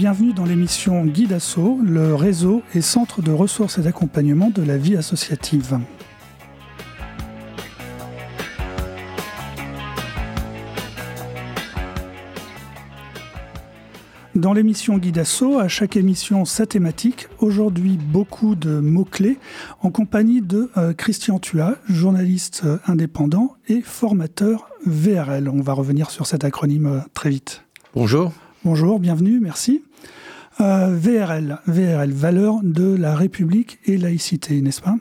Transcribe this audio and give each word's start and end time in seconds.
Bienvenue 0.00 0.32
dans 0.32 0.46
l'émission 0.46 1.04
Guide 1.04 1.36
le 1.84 2.14
réseau 2.14 2.62
et 2.74 2.80
centre 2.80 3.20
de 3.20 3.32
ressources 3.32 3.76
et 3.76 3.82
d'accompagnement 3.82 4.48
de 4.48 4.62
la 4.62 4.78
vie 4.78 4.96
associative. 4.96 5.78
Dans 14.34 14.54
l'émission 14.54 14.96
Guide 14.96 15.18
Asso, 15.18 15.58
à 15.60 15.68
chaque 15.68 15.98
émission 15.98 16.46
sa 16.46 16.64
thématique, 16.64 17.28
aujourd'hui 17.38 17.98
beaucoup 17.98 18.54
de 18.54 18.80
mots-clés, 18.80 19.38
en 19.82 19.90
compagnie 19.90 20.40
de 20.40 20.70
euh, 20.78 20.94
Christian 20.94 21.38
Tua, 21.38 21.76
journaliste 21.90 22.62
euh, 22.64 22.78
indépendant 22.86 23.56
et 23.68 23.82
formateur 23.82 24.70
VRL. 24.86 25.50
On 25.50 25.60
va 25.60 25.74
revenir 25.74 26.08
sur 26.08 26.26
cet 26.26 26.44
acronyme 26.44 26.86
euh, 26.86 27.00
très 27.12 27.28
vite. 27.28 27.64
Bonjour. 27.94 28.32
Bonjour, 28.62 29.00
bienvenue, 29.00 29.40
merci. 29.40 29.82
VRL, 30.58 31.60
VRL, 31.66 32.12
valeur 32.12 32.56
de 32.62 32.94
la 32.94 33.16
République 33.16 33.78
et 33.86 33.96
laïcité, 33.96 34.60
n'est-ce 34.60 34.82
pas? 34.82 34.96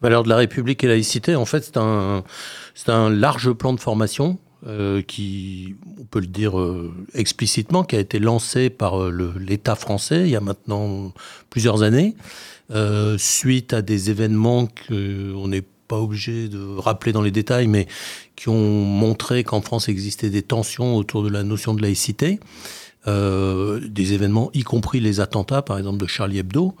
Valeur 0.00 0.22
de 0.22 0.30
la 0.30 0.36
République 0.36 0.82
et 0.84 0.88
laïcité, 0.88 1.36
en 1.36 1.44
fait, 1.44 1.64
c'est 1.64 1.76
un, 1.76 3.10
large 3.10 3.52
plan 3.52 3.74
de 3.74 3.80
formation 3.80 4.38
euh, 4.66 5.02
qui, 5.02 5.76
on 6.00 6.04
peut 6.04 6.20
le 6.20 6.26
dire 6.26 6.58
euh, 6.58 6.90
explicitement, 7.12 7.84
qui 7.84 7.94
a 7.94 8.00
été 8.00 8.18
lancé 8.18 8.70
par 8.70 9.02
euh, 9.02 9.34
l'État 9.38 9.74
français 9.74 10.22
il 10.22 10.30
y 10.30 10.36
a 10.36 10.40
maintenant 10.40 11.12
plusieurs 11.50 11.82
années, 11.82 12.16
suite 13.18 13.74
à 13.74 13.82
des 13.82 14.08
événements 14.08 14.66
qu'on 14.66 15.48
n'est 15.48 15.64
pas 15.88 15.98
obligé 15.98 16.48
de 16.48 16.76
rappeler 16.76 17.12
dans 17.12 17.22
les 17.22 17.30
détails, 17.30 17.66
mais 17.66 17.86
qui 18.36 18.48
ont 18.48 18.84
montré 18.84 19.42
qu'en 19.42 19.60
France 19.60 19.88
existait 19.88 20.30
des 20.30 20.42
tensions 20.42 20.96
autour 20.96 21.22
de 21.22 21.28
la 21.28 21.42
notion 21.42 21.74
de 21.74 21.82
laïcité. 21.82 22.38
des 23.06 24.12
événements, 24.12 24.50
y 24.52 24.62
compris 24.64 25.00
les 25.00 25.20
attentats, 25.20 25.62
par 25.62 25.78
exemple, 25.78 25.98
de 25.98 26.06
Charlie 26.06 26.38
Hebdo, 26.38 26.74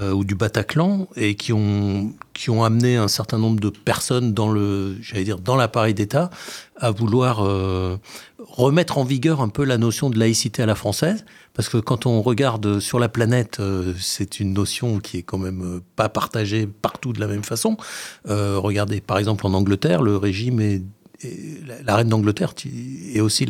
euh, 0.00 0.10
ou 0.12 0.24
du 0.24 0.34
Bataclan 0.34 1.06
et 1.14 1.36
qui 1.36 1.52
ont 1.52 2.12
qui 2.32 2.50
ont 2.50 2.64
amené 2.64 2.96
un 2.96 3.06
certain 3.06 3.38
nombre 3.38 3.60
de 3.60 3.68
personnes 3.68 4.34
dans 4.34 4.50
le 4.50 4.96
j'allais 5.00 5.22
dire 5.22 5.38
dans 5.38 5.54
l'appareil 5.54 5.94
d'État 5.94 6.30
à 6.76 6.90
vouloir 6.90 7.44
euh, 7.44 7.96
remettre 8.40 8.98
en 8.98 9.04
vigueur 9.04 9.40
un 9.40 9.48
peu 9.48 9.62
la 9.62 9.78
notion 9.78 10.10
de 10.10 10.18
laïcité 10.18 10.64
à 10.64 10.66
la 10.66 10.74
française. 10.74 11.24
Parce 11.52 11.68
que 11.68 11.76
quand 11.76 12.06
on 12.06 12.22
regarde 12.22 12.80
sur 12.80 12.98
la 12.98 13.08
planète 13.08 13.60
euh, 13.60 13.94
c'est 14.00 14.40
une 14.40 14.52
notion 14.52 14.98
qui 14.98 15.18
est 15.18 15.22
quand 15.22 15.38
même 15.38 15.80
pas 15.94 16.08
partagée 16.08 16.66
partout 16.66 17.12
de 17.12 17.20
la 17.20 17.28
même 17.28 17.44
façon. 17.44 17.76
Regardez 18.26 19.00
par 19.00 19.18
exemple 19.18 19.46
en 19.46 19.54
Angleterre 19.54 20.02
le 20.02 20.16
régime 20.16 20.60
est 20.60 20.82
la 21.84 21.96
reine 21.96 22.08
d'Angleterre 22.08 22.54
est 23.14 23.20
aussi 23.20 23.46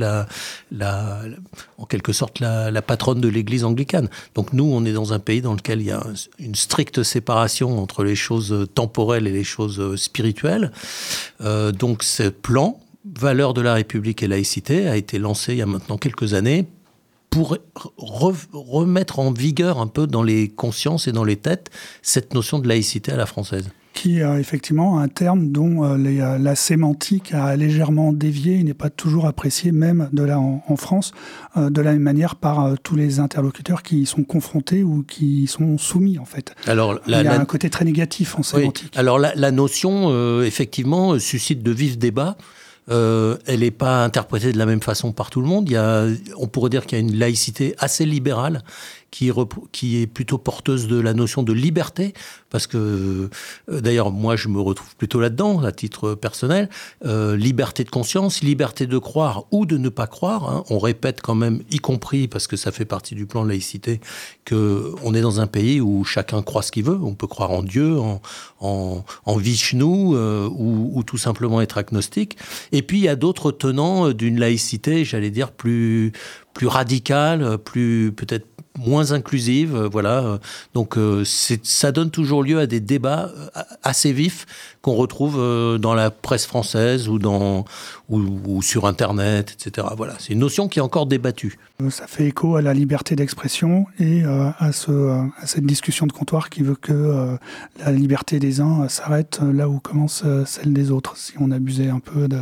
en 1.78 1.86
quelque 1.86 2.12
sorte 2.12 2.40
la, 2.40 2.82
patronne 2.82 3.20
de 3.20 3.28
l'Église 3.28 3.64
anglicane. 3.64 4.08
Donc 4.34 4.52
nous, 4.52 4.64
on 4.64 4.84
est 4.84 4.92
dans 4.92 5.12
un 5.12 5.18
pays 5.18 5.40
dans 5.40 5.54
lequel 5.54 5.80
il 5.80 5.86
y 5.86 5.90
a 5.90 6.02
une 6.38 6.54
stricte 6.54 7.02
séparation 7.02 7.78
entre 7.80 8.04
les 8.04 8.16
choses 8.16 8.66
temporelles 8.74 9.26
et 9.26 9.32
les 9.32 9.44
choses 9.44 9.96
spirituelles. 9.96 10.72
Euh, 11.40 11.72
donc 11.72 12.02
ce 12.02 12.28
plan, 12.28 12.80
valeur 13.04 13.54
de 13.54 13.60
la 13.60 13.74
République 13.74 14.22
et 14.22 14.28
laïcité, 14.28 14.88
a 14.88 14.96
été 14.96 15.18
lancé 15.18 15.52
il 15.52 15.58
y 15.58 15.62
a 15.62 15.66
maintenant 15.66 15.98
quelques 15.98 16.34
années 16.34 16.66
pour 17.30 17.58
remettre 17.98 19.18
en 19.18 19.32
vigueur 19.32 19.80
un 19.80 19.88
peu 19.88 20.06
dans 20.06 20.22
les 20.22 20.48
consciences 20.48 21.08
et 21.08 21.12
dans 21.12 21.24
les 21.24 21.36
têtes 21.36 21.70
cette 22.00 22.32
notion 22.32 22.60
de 22.60 22.68
laïcité 22.68 23.10
à 23.10 23.16
la 23.16 23.26
française 23.26 23.68
qui 23.94 24.18
est 24.18 24.40
effectivement 24.40 24.98
un 24.98 25.08
terme 25.08 25.50
dont 25.50 25.84
euh, 25.84 25.96
euh, 25.96 26.38
la 26.38 26.56
sémantique 26.56 27.32
a 27.32 27.56
légèrement 27.56 28.12
dévié 28.12 28.58
et 28.58 28.64
n'est 28.64 28.74
pas 28.74 28.90
toujours 28.90 29.26
apprécié, 29.26 29.72
même 29.72 30.10
de 30.12 30.24
en, 30.24 30.76
France, 30.76 31.12
euh, 31.56 31.70
de 31.70 31.80
la 31.80 31.92
même 31.92 32.02
manière 32.02 32.34
par 32.34 32.74
tous 32.82 32.96
les 32.96 33.20
interlocuteurs 33.20 33.82
qui 33.82 34.00
y 34.00 34.06
sont 34.06 34.24
confrontés 34.24 34.82
ou 34.82 35.04
qui 35.06 35.44
y 35.44 35.46
sont 35.46 35.78
soumis 35.78 36.18
en 36.18 36.24
fait. 36.24 36.54
Alors, 36.66 36.98
Il 37.06 37.12
y 37.12 37.14
a 37.14 37.40
un 37.40 37.44
côté 37.44 37.70
très 37.70 37.84
négatif 37.84 38.36
en 38.38 38.42
sémantique. 38.42 38.92
Alors 38.96 39.18
la, 39.18 39.50
notion, 39.52 40.42
effectivement, 40.42 41.18
suscite 41.18 41.62
de 41.62 41.70
vifs 41.70 41.96
débats. 41.96 42.36
Euh, 42.90 43.38
elle 43.46 43.60
n'est 43.60 43.70
pas 43.70 44.04
interprétée 44.04 44.52
de 44.52 44.58
la 44.58 44.66
même 44.66 44.82
façon 44.82 45.12
par 45.12 45.30
tout 45.30 45.40
le 45.40 45.46
monde. 45.46 45.68
Il 45.68 45.72
y 45.72 45.76
a, 45.76 46.06
on 46.36 46.46
pourrait 46.46 46.70
dire 46.70 46.84
qu'il 46.84 46.98
y 46.98 47.00
a 47.00 47.04
une 47.04 47.16
laïcité 47.16 47.74
assez 47.78 48.04
libérale 48.04 48.62
qui, 49.72 50.02
est 50.02 50.06
plutôt 50.08 50.38
porteuse 50.38 50.88
de 50.88 50.98
la 50.98 51.14
notion 51.14 51.44
de 51.44 51.52
liberté, 51.52 52.14
parce 52.50 52.66
que 52.66 53.30
euh, 53.70 53.80
d'ailleurs 53.80 54.10
moi 54.10 54.34
je 54.34 54.48
me 54.48 54.60
retrouve 54.60 54.96
plutôt 54.96 55.20
là-dedans 55.20 55.62
à 55.62 55.70
titre 55.70 56.14
personnel. 56.14 56.68
Euh, 57.04 57.36
liberté 57.36 57.84
de 57.84 57.90
conscience, 57.90 58.42
liberté 58.42 58.86
de 58.88 58.98
croire 58.98 59.44
ou 59.52 59.66
de 59.66 59.78
ne 59.78 59.88
pas 59.88 60.08
croire. 60.08 60.50
Hein. 60.50 60.64
On 60.68 60.80
répète 60.80 61.20
quand 61.22 61.36
même, 61.36 61.62
y 61.70 61.78
compris 61.78 62.26
parce 62.26 62.48
que 62.48 62.56
ça 62.56 62.72
fait 62.72 62.84
partie 62.84 63.14
du 63.14 63.26
plan 63.26 63.44
de 63.44 63.50
laïcité, 63.50 64.00
que 64.44 64.92
on 65.04 65.14
est 65.14 65.20
dans 65.20 65.38
un 65.40 65.46
pays 65.46 65.80
où 65.80 66.02
chacun 66.02 66.42
croit 66.42 66.62
ce 66.62 66.72
qu'il 66.72 66.84
veut. 66.84 66.98
On 67.00 67.14
peut 67.14 67.28
croire 67.28 67.52
en 67.52 67.62
Dieu, 67.62 67.96
en, 67.98 68.20
en, 68.60 69.36
Vishnu 69.36 69.84
euh, 69.84 70.48
ou, 70.48 70.90
ou, 70.92 71.02
tout 71.04 71.18
simplement 71.18 71.60
être 71.60 71.78
agnostique. 71.78 72.36
Et 72.72 72.82
puis 72.82 72.98
il 72.98 73.04
y 73.04 73.08
a 73.08 73.16
d'autres 73.16 73.52
tenants 73.52 74.10
d'une 74.10 74.40
laïcité, 74.40 75.04
j'allais 75.04 75.30
dire 75.30 75.52
plus 75.52 76.12
plus 76.54 76.68
radicale, 76.68 77.58
plus 77.58 78.12
peut-être 78.12 78.46
moins 78.78 79.12
inclusive, 79.12 79.74
euh, 79.76 79.88
voilà. 79.88 80.38
Donc 80.74 80.96
euh, 80.96 81.24
ça 81.24 81.92
donne 81.92 82.10
toujours 82.10 82.42
lieu 82.42 82.58
à 82.58 82.66
des 82.66 82.80
débats 82.80 83.30
euh, 83.36 83.62
assez 83.82 84.12
vifs 84.12 84.46
qu'on 84.82 84.94
retrouve 84.94 85.36
dans 85.80 85.94
la 85.94 86.10
presse 86.10 86.44
française 86.44 87.08
ou 87.08 87.18
dans 87.18 87.64
ou, 88.10 88.60
sur 88.60 88.86
Internet, 88.86 89.56
etc. 89.58 89.86
Voilà, 89.96 90.14
c'est 90.18 90.34
une 90.34 90.40
notion 90.40 90.68
qui 90.68 90.78
est 90.78 90.82
encore 90.82 91.06
débattue. 91.06 91.58
Ça 91.88 92.06
fait 92.06 92.26
écho 92.26 92.56
à 92.56 92.62
la 92.62 92.74
liberté 92.74 93.16
d'expression 93.16 93.86
et 93.98 94.24
à 94.24 94.72
cette 94.72 95.64
discussion 95.64 96.06
de 96.06 96.12
comptoir 96.12 96.50
qui 96.50 96.62
veut 96.62 96.74
que 96.74 97.38
la 97.82 97.92
liberté 97.92 98.38
des 98.38 98.60
uns 98.60 98.86
s'arrête 98.90 99.40
là 99.42 99.70
où 99.70 99.78
commence 99.78 100.22
celle 100.44 100.74
des 100.74 100.90
autres. 100.90 101.16
Si 101.16 101.32
on 101.40 101.50
abusait 101.50 101.88
un 101.88 102.00
peu 102.00 102.28
de, 102.28 102.40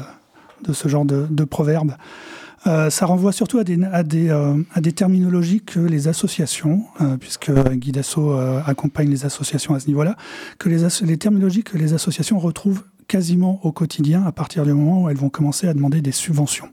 de 0.62 0.73
ce 0.73 0.89
genre 0.89 1.05
de, 1.05 1.45
proverbe. 1.45 1.93
Euh, 2.67 2.91
ça 2.91 3.06
renvoie 3.06 3.33
surtout 3.33 3.59
à 3.59 3.65
des, 3.65 3.83
à 3.83 4.03
euh, 4.03 4.91
terminologies 4.95 5.62
que 5.62 5.81
les 5.81 6.06
associations, 6.06 6.84
euh, 7.00 7.17
puisque 7.17 7.50
Guy 7.50 7.91
Dassault 7.91 8.33
accompagne 8.67 9.09
les 9.09 9.25
associations 9.25 9.75
à 9.75 9.81
ce 9.81 9.89
niveau-là, 9.89 10.17
que 10.59 10.69
les 10.69 11.19
terminologies 11.19 11.65
que 11.65 11.77
les 11.77 11.93
associations 11.93 12.39
retrouvent 12.39 12.83
quasiment 13.09 13.61
au 13.65 13.73
quotidien 13.73 14.25
à 14.25 14.33
partir 14.33 14.65
du 14.65 14.73
moment 14.73 15.03
où 15.03 15.09
elles 15.09 15.17
vont 15.17 15.28
commencer 15.28 15.69
à 15.69 15.75
demander 15.75 16.00
des 16.00 16.12
subventions. 16.12 16.69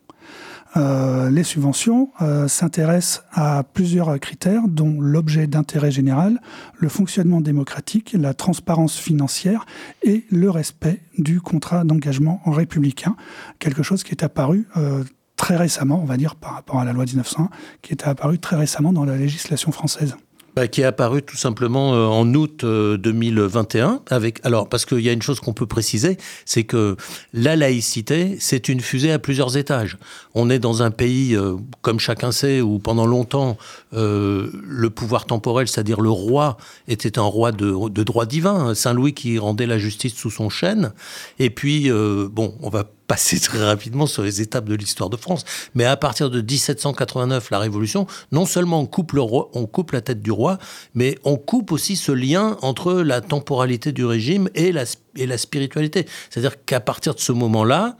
Euh, 0.77 1.29
les 1.29 1.43
subventions 1.43 2.11
euh, 2.21 2.47
s'intéressent 2.47 3.23
à 3.31 3.63
plusieurs 3.63 4.19
critères, 4.19 4.67
dont 4.67 5.01
l'objet 5.01 5.47
d'intérêt 5.47 5.91
général, 5.91 6.39
le 6.77 6.89
fonctionnement 6.89 7.41
démocratique, 7.41 8.15
la 8.17 8.33
transparence 8.33 8.97
financière 8.97 9.65
et 10.03 10.25
le 10.29 10.49
respect 10.49 11.01
du 11.17 11.41
contrat 11.41 11.83
d'engagement 11.83 12.41
républicain, 12.45 13.15
quelque 13.57 13.83
chose 13.83 14.03
qui 14.03 14.11
est 14.11 14.23
apparu 14.23 14.67
euh, 14.77 15.03
très 15.35 15.55
récemment, 15.55 15.99
on 16.01 16.05
va 16.05 16.17
dire, 16.17 16.35
par 16.35 16.53
rapport 16.53 16.79
à 16.79 16.85
la 16.85 16.93
loi 16.93 17.05
1901, 17.05 17.49
qui 17.81 17.93
était 17.93 18.07
apparue 18.07 18.39
très 18.39 18.55
récemment 18.55 18.93
dans 18.93 19.05
la 19.05 19.17
législation 19.17 19.71
française. 19.71 20.15
Bah, 20.55 20.67
qui 20.67 20.81
est 20.81 20.85
apparu 20.85 21.21
tout 21.21 21.37
simplement 21.37 21.93
euh, 21.93 22.05
en 22.05 22.33
août 22.33 22.65
2021. 22.65 23.89
Euh, 23.89 23.97
avec, 24.09 24.43
alors, 24.45 24.67
parce 24.67 24.85
qu'il 24.85 25.01
y 25.01 25.09
a 25.09 25.11
une 25.11 25.21
chose 25.21 25.39
qu'on 25.39 25.53
peut 25.53 25.67
préciser, 25.67 26.17
c'est 26.45 26.63
que 26.63 26.95
la 27.33 27.55
laïcité, 27.55 28.37
c'est 28.39 28.67
une 28.67 28.79
fusée 28.79 29.11
à 29.11 29.19
plusieurs 29.19 29.57
étages. 29.57 29.97
On 30.33 30.49
est 30.49 30.59
dans 30.59 30.81
un 30.81 30.91
pays, 30.91 31.35
euh, 31.35 31.55
comme 31.81 31.99
chacun 31.99 32.31
sait, 32.31 32.61
où 32.61 32.79
pendant 32.79 33.05
longtemps, 33.05 33.57
le 33.91 34.87
pouvoir 34.89 35.25
temporel, 35.25 35.67
c'est-à-dire 35.67 36.01
le 36.01 36.09
roi, 36.09 36.57
était 36.87 37.19
un 37.19 37.23
roi 37.23 37.51
de, 37.51 37.89
de 37.89 38.03
droit 38.03 38.25
divin. 38.25 38.73
Saint-Louis 38.75 39.13
qui 39.13 39.37
rendait 39.39 39.67
la 39.67 39.77
justice 39.77 40.13
sous 40.15 40.29
son 40.31 40.49
chêne. 40.49 40.93
Et 41.37 41.49
puis, 41.49 41.89
bon, 41.89 42.55
on 42.61 42.69
va 42.69 42.85
passer 43.09 43.39
très 43.39 43.65
rapidement 43.65 44.05
sur 44.05 44.21
les 44.21 44.39
étapes 44.39 44.65
de 44.65 44.75
l'histoire 44.75 45.09
de 45.09 45.17
France. 45.17 45.43
Mais 45.73 45.83
à 45.83 45.97
partir 45.97 46.29
de 46.29 46.41
1789, 46.41 47.49
la 47.49 47.57
Révolution, 47.57 48.05
non 48.31 48.45
seulement 48.45 48.79
on 48.79 48.85
coupe, 48.85 49.13
le 49.13 49.21
roi, 49.21 49.49
on 49.53 49.65
coupe 49.65 49.91
la 49.91 50.01
tête 50.01 50.21
du 50.21 50.31
roi, 50.31 50.59
mais 50.93 51.17
on 51.23 51.35
coupe 51.35 51.71
aussi 51.71 51.95
ce 51.95 52.11
lien 52.11 52.55
entre 52.61 52.93
la 52.93 53.19
temporalité 53.19 53.91
du 53.91 54.05
régime 54.05 54.47
et 54.53 54.71
la, 54.71 54.83
et 55.15 55.25
la 55.25 55.39
spiritualité. 55.39 56.05
C'est-à-dire 56.29 56.63
qu'à 56.63 56.79
partir 56.79 57.15
de 57.15 57.19
ce 57.19 57.31
moment-là, 57.31 57.97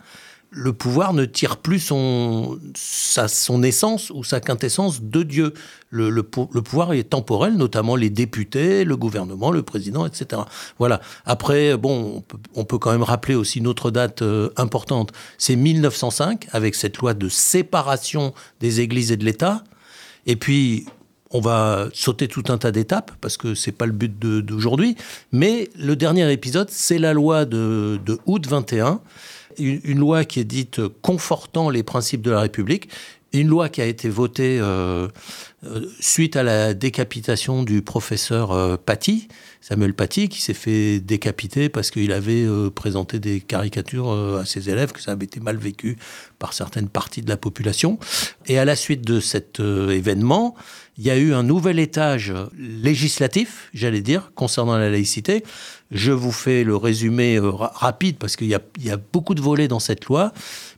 le 0.51 0.73
pouvoir 0.73 1.13
ne 1.13 1.25
tire 1.25 1.57
plus 1.57 1.79
son, 1.79 2.59
essence 3.63 4.09
ou 4.09 4.23
sa 4.23 4.39
quintessence 4.39 5.01
de 5.01 5.23
Dieu. 5.23 5.53
Le, 5.91 6.21
pouvoir 6.21 6.93
est 6.93 7.03
temporel, 7.03 7.55
notamment 7.55 7.95
les 7.95 8.09
députés, 8.09 8.83
le 8.83 8.97
gouvernement, 8.97 9.51
le 9.51 9.61
président, 9.61 10.05
etc. 10.05 10.41
Voilà. 10.79 11.01
Après, 11.25 11.77
bon, 11.77 12.23
on 12.55 12.65
peut, 12.65 12.79
quand 12.79 12.91
même 12.91 13.03
rappeler 13.03 13.35
aussi 13.35 13.59
une 13.59 13.67
autre 13.67 13.91
date 13.91 14.21
euh, 14.21 14.49
importante. 14.57 15.11
C'est 15.37 15.55
1905, 15.55 16.47
avec 16.51 16.75
cette 16.75 16.97
loi 16.97 17.13
de 17.13 17.29
séparation 17.29 18.33
des 18.59 18.81
églises 18.81 19.11
et 19.11 19.17
de 19.17 19.25
l'État. 19.25 19.63
Et 20.25 20.35
puis, 20.35 20.85
on 21.31 21.41
va 21.41 21.89
sauter 21.93 22.27
tout 22.27 22.43
un 22.49 22.57
tas 22.57 22.71
d'étapes 22.71 23.11
parce 23.21 23.37
que 23.37 23.53
c'est 23.53 23.71
pas 23.71 23.85
le 23.85 23.91
but 23.91 24.17
d'aujourd'hui. 24.17 24.95
Mais 25.31 25.69
le 25.77 25.95
dernier 25.95 26.31
épisode, 26.31 26.69
c'est 26.71 26.97
la 26.97 27.13
loi 27.13 27.45
de, 27.45 27.99
de 28.03 28.17
août 28.25 28.47
21 28.47 28.99
une, 29.59 29.99
loi 29.99 30.25
qui 30.25 30.39
est 30.39 30.45
dite 30.45 30.81
confortant 31.01 31.69
les 31.69 31.83
principes 31.83 32.21
de 32.21 32.31
la 32.31 32.41
République, 32.41 32.89
une 33.33 33.47
loi 33.47 33.69
qui 33.69 33.81
a 33.81 33.85
été 33.85 34.09
votée 34.09 34.59
euh, 34.59 35.07
euh, 35.65 35.85
suite 35.99 36.35
à 36.35 36.43
la 36.43 36.73
décapitation 36.73 37.63
du 37.63 37.81
professeur 37.81 38.51
euh, 38.51 38.77
Paty, 38.77 39.27
Samuel 39.61 39.93
Paty, 39.93 40.29
qui 40.29 40.41
s'est 40.41 40.53
fait 40.53 40.99
décapiter 40.99 41.69
parce 41.69 41.91
qu'il 41.91 42.11
avait 42.11 42.45
présenté 42.73 43.19
des 43.19 43.41
caricatures 43.41 44.11
à 44.11 44.45
ses 44.45 44.69
élèves, 44.69 44.93
que 44.93 45.01
ça 45.01 45.11
avait 45.11 45.25
été 45.25 45.39
mal 45.39 45.57
vécu 45.57 45.97
par 46.39 46.53
certaines 46.53 46.87
parties 46.87 47.21
de 47.21 47.29
la 47.29 47.37
population. 47.37 47.99
Et 48.47 48.57
à 48.57 48.65
la 48.65 48.75
suite 48.75 49.05
de 49.05 49.19
cet 49.19 49.59
événement, 49.59 50.55
il 50.97 51.05
y 51.05 51.11
a 51.11 51.17
eu 51.17 51.33
un 51.33 51.43
nouvel 51.43 51.77
étage 51.77 52.33
législatif, 52.57 53.69
j'allais 53.73 54.01
dire, 54.01 54.31
concernant 54.33 54.77
la 54.77 54.89
laïcité. 54.89 55.43
Je 55.91 56.11
vous 56.11 56.31
fais 56.31 56.63
le 56.63 56.75
résumé 56.75 57.39
rapide 57.41 58.17
parce 58.17 58.35
qu'il 58.37 58.47
y, 58.47 58.85
y 58.85 58.91
a 58.91 58.97
beaucoup 59.11 59.35
de 59.35 59.41
volets 59.41 59.67
dans 59.67 59.79
cette 59.79 60.05
loi 60.05 60.33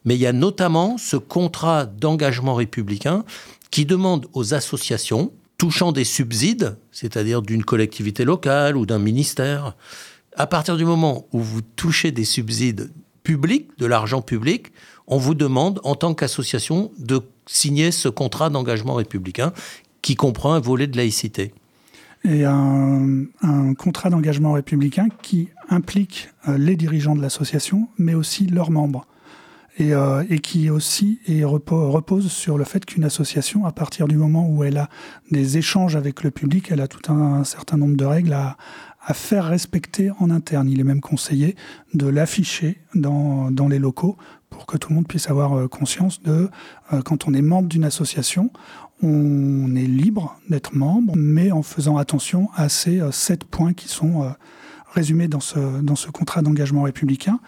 mais 0.06 0.16
il 0.16 0.22
y 0.22 0.28
a 0.28 0.34
notamment 0.34 0.98
ce 0.98 1.18
contrat 1.18 1.86
d'engagement 1.86 2.56
républicain 2.56 3.24
qui 3.70 3.86
demande 3.86 4.28
aux 4.34 4.54
associations 4.54 5.32
touchant 5.62 5.92
des 5.92 6.06
subsides, 6.06 6.76
c'est-à-dire 6.92 7.44
d'une 7.44 7.64
collectivité 7.64 8.26
locale 8.26 8.76
ou 8.76 8.88
d'un 8.88 8.98
ministère, 8.98 9.76
à 10.36 10.48
partir 10.48 10.76
du 10.76 10.86
moment 10.86 11.28
où 11.34 11.40
vous 11.40 11.62
touchez 11.62 12.12
des 12.12 12.26
subsides 12.26 12.90
publics, 13.22 13.70
de 13.78 13.86
l'argent 13.86 14.24
public, 14.24 14.72
on 15.06 15.20
vous 15.20 15.36
demande 15.36 15.80
en 15.84 15.94
tant 15.94 16.16
qu'association 16.16 16.92
de 16.98 17.22
signer 17.46 17.92
ce 17.92 18.10
contrat 18.10 18.50
d'engagement 18.50 18.96
républicain 18.96 19.54
qui 20.02 20.16
comprend 20.16 20.54
un 20.54 20.60
volet 20.60 20.88
de 20.88 20.98
laïcité. 20.98 21.54
Et 22.24 22.44
un, 22.44 23.28
contrat 23.78 24.10
d'engagement 24.10 24.54
républicain 24.54 25.10
qui 25.22 25.50
implique 25.70 26.30
euh, 26.48 26.58
les 26.58 26.76
dirigeants 26.76 27.16
de 27.16 27.22
l'association, 27.22 27.88
mais 28.00 28.16
aussi 28.16 28.48
leurs 28.48 28.72
membres 28.72 29.06
et, 29.78 29.94
euh, 29.94 30.24
et 30.30 30.40
qui 30.40 30.70
aussi 30.70 31.20
repose 31.30 32.32
sur 32.32 32.58
le 32.58 32.64
fait 32.64 32.86
qu'une 32.86 33.04
association, 33.04 33.66
à 33.66 33.72
partir 33.72 34.08
du 34.08 34.18
moment 34.18 34.48
où 34.48 34.64
elle 34.64 34.78
a 34.78 34.90
des 35.32 35.58
échanges 35.58 35.96
avec 35.96 36.24
le 36.24 36.32
public, 36.32 36.70
elle 36.72 36.82
a 36.82 36.88
tout 36.88 37.12
un, 37.12 37.44
certain 37.44 37.78
nombre 37.78 37.96
de 37.96 38.06
règles 38.06 38.34
à, 38.34 38.58
faire 39.14 39.46
respecter 39.46 40.12
en 40.20 40.30
interne. 40.30 40.70
Il 40.70 40.80
est 40.80 40.84
même 40.84 41.02
conseillé 41.02 41.56
de 41.96 42.06
l'afficher 42.06 42.82
dans, 42.94 43.50
dans 43.50 43.68
les 43.68 43.80
locaux 43.80 44.16
pour 44.52 44.68
que 44.68 44.78
tout 44.78 44.90
le 44.90 44.96
monde 44.96 45.08
puisse 45.08 45.30
avoir 45.30 45.58
euh, 45.58 45.68
conscience 45.68 46.22
de 46.22 46.50
euh, 46.94 47.02
quand 47.02 47.28
on 47.28 47.34
est 47.34 47.42
membre 47.42 47.68
d'une 47.68 47.86
association, 47.86 48.52
on 49.02 49.76
est 49.76 49.88
libre 49.88 50.38
d'être 50.50 50.76
membre, 50.76 51.14
mais 51.16 51.52
en 51.52 51.64
faisant 51.64 51.98
attention 51.98 52.50
à 52.56 52.70
ces 52.70 53.00
euh, 53.00 53.12
sept 53.12 53.46
points 53.46 53.74
qui 53.74 53.88
sont 53.88 54.32
résumés 54.94 55.28
dans 55.28 55.40
ce, 55.40 55.82
dans 55.82 55.96
ce 55.96 56.12
contrat 56.12 56.42
d'engagement 56.42 56.84
républicain. 56.84 57.40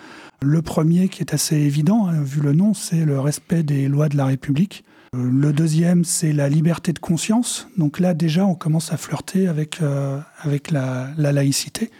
Le 0.44 0.62
premier, 0.62 1.08
qui 1.08 1.22
est 1.22 1.34
assez 1.34 1.56
évident, 1.56 2.08
hein, 2.08 2.22
vu 2.22 2.42
le 2.42 2.52
nom, 2.52 2.74
c'est 2.74 3.06
le 3.06 3.18
respect 3.18 3.64
des 3.64 3.88
lois 3.88 4.10
de 4.10 4.18
la 4.18 4.26
République. 4.26 4.84
Euh, 5.16 5.30
le 5.32 5.54
deuxième, 5.54 6.04
c'est 6.04 6.34
la 6.34 6.50
liberté 6.50 6.92
de 6.92 7.00
conscience. 7.00 7.70
Donc 7.78 8.00
là, 8.02 8.14
déjà, 8.14 8.46
on 8.46 8.54
commence 8.54 8.92
à 8.92 8.98
flirter 8.98 9.48
avec, 9.48 9.82
euh, 9.82 10.20
avec 10.42 10.70
la, 10.70 11.12
laïcité, 11.18 11.92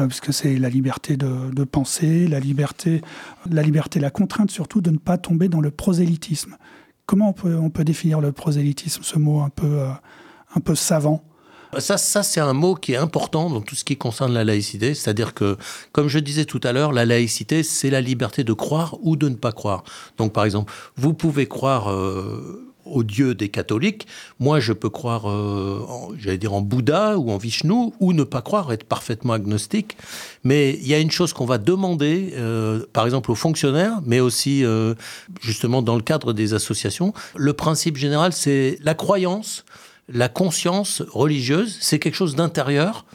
euh, 0.00 0.08
puisque 0.08 0.32
c'est 0.32 0.58
la 0.58 0.68
liberté 0.68 1.16
de, 1.16 1.64
penser, 1.64 2.26
la 2.26 2.40
liberté, 2.40 3.02
la 3.48 3.62
liberté, 3.62 4.00
la 4.00 4.10
contrainte 4.10 4.50
surtout 4.50 4.80
de 4.80 4.90
ne 4.90 4.98
pas 4.98 5.16
tomber 5.16 5.48
dans 5.48 5.60
le 5.60 5.70
prosélytisme. 5.70 6.56
Comment 7.06 7.28
on 7.28 7.34
peut, 7.34 7.56
on 7.56 7.70
peut 7.70 7.84
définir 7.84 8.20
le 8.20 8.32
prosélytisme, 8.32 9.04
ce 9.04 9.16
mot 9.16 9.42
un 9.42 9.50
peu, 9.50 9.78
un 10.56 10.60
peu 10.60 10.74
savant? 10.74 11.22
Ça, 11.78 11.96
ça 11.98 12.22
c'est 12.22 12.40
un 12.40 12.52
mot 12.52 12.74
qui 12.74 12.92
est 12.92 12.96
important 12.96 13.50
dans 13.50 13.60
tout 13.60 13.74
ce 13.74 13.84
qui 13.84 13.96
concerne 13.96 14.32
la 14.32 14.44
laïcité. 14.44 14.94
C'est-à-dire 14.94 15.34
que, 15.34 15.56
comme 15.92 16.08
je 16.08 16.18
disais 16.18 16.44
tout 16.44 16.60
à 16.62 16.72
l'heure, 16.72 16.92
la 16.92 17.04
laïcité, 17.04 17.62
c'est 17.62 17.90
la 17.90 18.00
liberté 18.00 18.44
de 18.44 18.52
croire 18.52 18.96
ou 19.02 19.16
de 19.16 19.28
ne 19.28 19.34
pas 19.34 19.52
croire. 19.52 19.84
Donc, 20.18 20.32
par 20.32 20.44
exemple, 20.44 20.72
vous 20.96 21.14
pouvez 21.14 21.46
croire 21.46 21.90
euh, 21.90 22.72
au 22.84 23.02
Dieu 23.02 23.34
des 23.34 23.48
catholiques. 23.48 24.06
Moi, 24.38 24.60
je 24.60 24.72
peux 24.72 24.90
croire, 24.90 25.28
euh, 25.28 25.80
j'allais 26.18 26.38
dire, 26.38 26.54
en 26.54 26.60
Bouddha 26.60 27.18
ou 27.18 27.30
en 27.30 27.36
Vishnu, 27.36 27.92
ou 28.00 28.12
ne 28.12 28.24
pas 28.24 28.42
croire, 28.42 28.72
être 28.72 28.84
parfaitement 28.84 29.32
agnostique. 29.32 29.96
Mais 30.44 30.78
il 30.80 30.86
y 30.86 30.94
a 30.94 30.98
une 30.98 31.10
chose 31.10 31.32
qu'on 31.32 31.46
va 31.46 31.58
demander, 31.58 32.32
euh, 32.36 32.86
par 32.92 33.04
exemple, 33.04 33.30
aux 33.30 33.36
fonctionnaires, 33.36 34.00
mais 34.04 34.20
aussi, 34.20 34.64
justement, 35.40 35.82
dans 35.82 35.96
le 35.96 36.02
cadre 36.02 36.32
des 36.32 36.54
associations. 36.54 37.12
Le 37.34 37.52
principe 37.52 37.96
général, 37.96 38.32
c'est 38.32 38.78
la 38.82 38.94
croyance 38.94 39.64
la 40.08 40.28
conscience 40.28 41.02
religieuse, 41.08 41.76
c'est 41.80 41.98
quelque 41.98 42.14
chose 42.14 42.36
d'intérieur. 42.36 43.06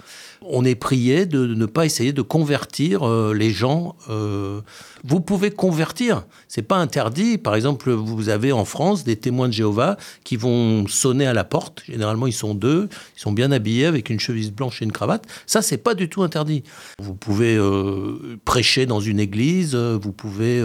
On 0.43 0.65
est 0.65 0.75
prié 0.75 1.27
de 1.27 1.45
ne 1.45 1.67
pas 1.67 1.85
essayer 1.85 2.13
de 2.13 2.23
convertir 2.23 3.07
euh, 3.07 3.31
les 3.31 3.51
gens. 3.51 3.95
Euh, 4.09 4.61
vous 5.03 5.21
pouvez 5.21 5.51
convertir, 5.51 6.25
c'est 6.47 6.63
pas 6.63 6.77
interdit. 6.77 7.38
Par 7.38 7.55
exemple, 7.55 7.91
vous 7.91 8.29
avez 8.29 8.51
en 8.51 8.65
France 8.65 9.03
des 9.03 9.15
témoins 9.15 9.47
de 9.47 9.53
Jéhovah 9.53 9.97
qui 10.23 10.38
vont 10.38 10.88
sonner 10.88 11.27
à 11.27 11.33
la 11.33 11.43
porte. 11.43 11.83
Généralement, 11.88 12.25
ils 12.25 12.33
sont 12.33 12.55
deux, 12.55 12.89
ils 13.15 13.19
sont 13.19 13.31
bien 13.31 13.51
habillés 13.51 13.85
avec 13.85 14.09
une 14.09 14.19
chemise 14.19 14.51
blanche 14.51 14.81
et 14.81 14.85
une 14.85 14.91
cravate. 14.91 15.27
Ça, 15.45 15.61
c'est 15.61 15.77
pas 15.77 15.93
du 15.93 16.09
tout 16.09 16.23
interdit. 16.23 16.63
Vous 16.99 17.13
pouvez 17.13 17.55
euh, 17.55 18.39
prêcher 18.43 18.88
dans 18.88 18.99
une 18.99 19.19
église, 19.19 19.75
vous 19.75 20.11
pouvez 20.11 20.59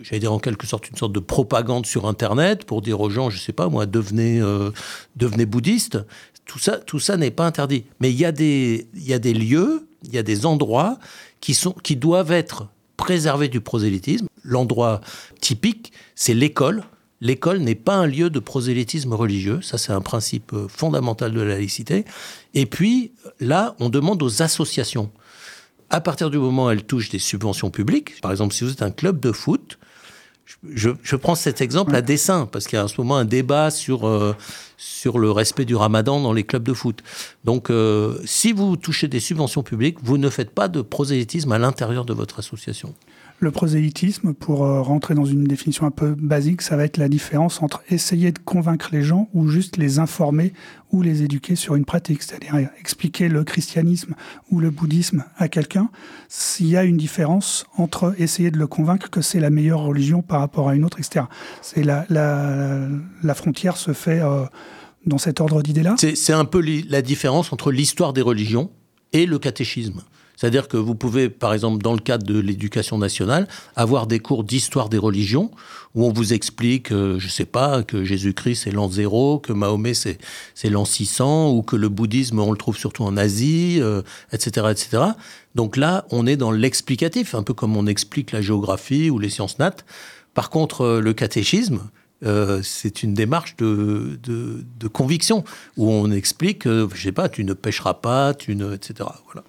j'allais 0.00 0.20
dire 0.20 0.32
en 0.32 0.38
quelque 0.38 0.66
sorte 0.66 0.88
une 0.88 0.96
sorte 0.96 1.12
de 1.12 1.20
propagande 1.20 1.86
sur 1.86 2.06
Internet 2.06 2.64
pour 2.64 2.82
dire 2.82 3.00
aux 3.00 3.10
gens, 3.10 3.30
je 3.30 3.38
sais 3.38 3.52
pas 3.52 3.68
moi, 3.68 3.86
devenez, 3.86 4.40
euh, 4.40 4.70
devenez 5.16 5.46
bouddhiste. 5.46 5.98
Tout 6.44 6.58
ça, 6.58 6.78
tout 6.78 6.98
ça 6.98 7.16
n'est 7.16 7.30
pas 7.30 7.46
interdit. 7.46 7.84
Mais 8.00 8.10
il 8.10 8.18
y 8.18 8.24
a 8.24 8.32
des, 8.32 8.86
y 8.94 9.12
a 9.12 9.18
des 9.18 9.32
lieux, 9.32 9.86
il 10.04 10.14
y 10.14 10.18
a 10.18 10.22
des 10.22 10.46
endroits 10.46 10.98
qui 11.40 11.54
sont, 11.54 11.72
qui 11.72 11.96
doivent 11.96 12.32
être 12.32 12.68
préservés 12.96 13.48
du 13.48 13.60
prosélytisme. 13.60 14.26
L'endroit 14.42 15.00
typique, 15.40 15.92
c'est 16.14 16.34
l'école. 16.34 16.84
L'école 17.20 17.60
n'est 17.60 17.74
pas 17.74 17.96
un 17.96 18.06
lieu 18.06 18.28
de 18.28 18.38
prosélytisme 18.38 19.14
religieux, 19.14 19.60
ça 19.62 19.78
c'est 19.78 19.92
un 19.92 20.02
principe 20.02 20.54
fondamental 20.68 21.32
de 21.32 21.40
la 21.40 21.54
laïcité. 21.54 22.04
Et 22.52 22.66
puis 22.66 23.12
là, 23.40 23.74
on 23.78 23.88
demande 23.88 24.22
aux 24.22 24.42
associations 24.42 25.10
à 25.94 26.00
partir 26.00 26.28
du 26.28 26.38
moment 26.38 26.66
où 26.66 26.70
elle 26.70 26.82
touche 26.82 27.08
des 27.08 27.20
subventions 27.20 27.70
publiques, 27.70 28.20
par 28.20 28.32
exemple, 28.32 28.52
si 28.52 28.64
vous 28.64 28.72
êtes 28.72 28.82
un 28.82 28.90
club 28.90 29.20
de 29.20 29.30
foot, 29.30 29.78
je, 30.68 31.14
prends 31.14 31.36
cet 31.36 31.60
exemple 31.60 31.94
à 31.94 32.02
dessein, 32.02 32.46
parce 32.46 32.66
qu'il 32.66 32.76
y 32.76 32.80
a 32.80 32.84
en 32.84 32.88
ce 32.88 33.00
moment 33.00 33.16
un 33.16 33.24
débat 33.24 33.70
sur, 33.70 34.08
euh, 34.08 34.34
sur 34.76 35.18
le 35.18 35.30
respect 35.30 35.64
du 35.64 35.76
ramadan 35.76 36.20
dans 36.20 36.32
les 36.32 36.42
clubs 36.42 36.64
de 36.64 36.72
foot. 36.72 37.04
Donc, 37.44 37.70
euh, 37.70 38.18
si 38.24 38.52
vous 38.52 38.76
touchez 38.76 39.06
des 39.06 39.20
subventions 39.20 39.62
publiques, 39.62 39.98
vous 40.02 40.18
ne 40.18 40.30
faites 40.30 40.50
pas 40.50 40.66
de 40.66 40.82
prosélytisme 40.82 41.52
à 41.52 41.58
l'intérieur 41.60 42.04
de 42.04 42.12
votre 42.12 42.40
association. 42.40 42.92
Le 43.40 43.50
prosélytisme, 43.50 44.32
pour 44.32 44.64
euh, 44.64 44.80
rentrer 44.80 45.14
dans 45.14 45.24
une 45.24 45.44
définition 45.44 45.86
un 45.86 45.90
peu 45.90 46.14
basique, 46.14 46.62
ça 46.62 46.76
va 46.76 46.84
être 46.84 46.96
la 46.96 47.08
différence 47.08 47.62
entre 47.62 47.82
essayer 47.90 48.32
de 48.32 48.38
convaincre 48.38 48.88
les 48.92 49.02
gens 49.02 49.28
ou 49.34 49.48
juste 49.48 49.76
les 49.76 49.98
informer 49.98 50.52
ou 50.92 51.02
les 51.02 51.22
éduquer 51.22 51.56
sur 51.56 51.74
une 51.74 51.84
pratique, 51.84 52.22
c'est-à-dire 52.22 52.54
expliquer 52.78 53.28
le 53.28 53.42
christianisme 53.42 54.14
ou 54.50 54.60
le 54.60 54.70
bouddhisme 54.70 55.24
à 55.36 55.48
quelqu'un. 55.48 55.90
S'il 56.28 56.68
y 56.68 56.76
a 56.76 56.84
une 56.84 56.96
différence 56.96 57.66
entre 57.76 58.14
essayer 58.18 58.50
de 58.50 58.58
le 58.58 58.68
convaincre 58.68 59.10
que 59.10 59.20
c'est 59.20 59.40
la 59.40 59.50
meilleure 59.50 59.80
religion 59.80 60.22
par 60.22 60.40
rapport 60.40 60.68
à 60.68 60.76
une 60.76 60.84
autre, 60.84 60.98
etc. 61.00 61.26
C'est 61.60 61.82
la, 61.82 62.06
la, 62.08 63.34
frontière 63.34 63.76
se 63.76 63.92
fait 63.92 64.20
euh, 64.20 64.44
dans 65.04 65.18
cet 65.18 65.40
ordre 65.40 65.60
d'idées-là. 65.62 65.96
C'est 65.98 66.32
un 66.32 66.44
peu 66.44 66.64
la 66.88 67.02
différence 67.02 67.52
entre 67.52 67.72
l'histoire 67.72 68.12
des 68.12 68.22
religions 68.22 68.70
et 69.12 69.26
le 69.26 69.38
catéchisme. 69.38 70.02
C'est-à-dire 70.36 70.68
que 70.68 70.76
vous 70.76 70.94
pouvez, 70.94 71.28
par 71.28 71.52
exemple, 71.54 71.82
dans 71.82 71.92
le 71.92 72.00
cadre 72.00 72.26
de 72.26 72.38
l'éducation 72.38 72.98
nationale, 72.98 73.46
avoir 73.76 74.06
des 74.06 74.18
cours 74.18 74.44
d'histoire 74.44 74.88
des 74.88 74.98
religions 74.98 75.50
où 75.94 76.04
on 76.04 76.12
vous 76.12 76.32
explique, 76.32 76.90
euh, 76.92 77.18
je 77.18 77.26
ne 77.26 77.30
sais 77.30 77.44
pas, 77.44 77.82
que 77.82 78.04
Jésus-Christ 78.04 78.64
c'est 78.64 78.70
l'an 78.70 78.90
zéro, 78.90 79.38
que 79.38 79.52
Mahomet 79.52 79.94
c'est, 79.94 80.18
l'an 80.64 80.84
600, 80.84 81.52
ou 81.52 81.62
que 81.62 81.76
le 81.76 81.88
bouddhisme 81.88 82.40
on 82.40 82.50
le 82.50 82.58
trouve 82.58 82.76
surtout 82.76 83.04
en 83.04 83.16
Asie, 83.16 83.80
etc., 84.32 84.66
euh, 84.66 84.70
etc. 84.70 85.02
Donc 85.54 85.76
là, 85.76 86.04
on 86.10 86.26
est 86.26 86.36
dans 86.36 86.50
l'explicatif, 86.50 87.34
un 87.34 87.44
peu 87.44 87.54
comme 87.54 87.76
on 87.76 87.86
explique 87.86 88.32
la 88.32 88.42
géographie 88.42 89.10
ou 89.10 89.18
les 89.18 89.30
sciences 89.30 89.58
nat. 89.58 89.76
Par 90.34 90.50
contre, 90.50 90.80
euh, 90.80 91.00
le 91.00 91.12
catéchisme, 91.12 91.80
c'est 92.62 93.02
une 93.02 93.12
démarche 93.12 93.54
de, 93.58 94.18
de, 94.22 94.88
conviction 94.88 95.44
où 95.76 95.90
on 95.90 96.10
explique, 96.10 96.64
je 96.64 96.88
je 96.94 97.02
sais 97.02 97.12
pas, 97.12 97.28
tu 97.28 97.44
ne 97.44 97.52
pêcheras 97.52 97.92
pas, 97.92 98.32
tu 98.32 98.56
ne, 98.56 98.72
etc. 98.72 99.10
Voilà 99.26 99.44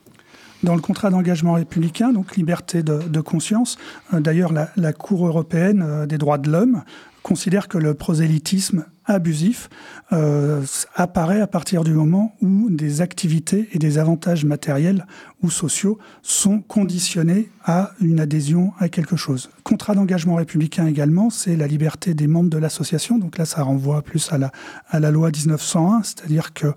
dans 0.66 0.76
le 0.76 0.82
contrat 0.82 1.10
d'engagement 1.10 1.54
républicain, 1.54 2.12
donc 2.12 2.36
liberté 2.36 2.84
de, 2.84 3.22
conscience. 3.22 3.78
Euh, 4.14 4.20
d'ailleurs, 4.20 4.52
la, 4.52 4.94
Cour 4.94 5.26
européenne 5.26 5.84
euh, 5.86 6.06
des 6.06 6.18
droits 6.18 6.38
de 6.38 6.52
l'homme 6.52 6.84
considère 7.24 7.68
que 7.68 7.78
le 7.78 7.94
prosélytisme 7.94 8.86
abusif 9.06 9.70
euh, 10.14 10.64
apparaît 10.96 11.42
à 11.42 11.48
partir 11.48 11.84
du 11.84 11.94
moment 11.94 12.36
où 12.42 12.70
des 12.70 13.02
activités 13.02 13.68
et 13.72 13.80
des 13.80 13.98
avantages 13.98 14.46
matériels 14.46 15.06
ou 15.42 15.50
sociaux 15.50 15.98
sont 16.22 16.62
conditionnés 16.62 17.50
à 17.64 17.92
une 18.00 18.20
adhésion 18.20 18.74
à 18.80 18.90
quelque 18.90 19.16
chose. 19.16 19.50
Contrat 19.64 19.96
d'engagement 19.96 20.36
républicain 20.36 20.88
également, 20.88 21.30
c'est 21.30 21.56
la 21.56 21.68
liberté 21.68 22.14
des 22.14 22.28
membres 22.28 22.50
de 22.50 22.58
l'association. 22.58 23.18
Donc 23.18 23.38
là, 23.38 23.46
ça 23.46 23.64
renvoie 23.64 24.02
plus 24.02 24.32
à 24.32 24.38
la, 24.38 24.52
à 24.90 25.00
la 25.00 25.12
loi 25.12 25.30
1901, 25.30 26.04
c'est-à-dire 26.04 26.54
que 26.54 26.68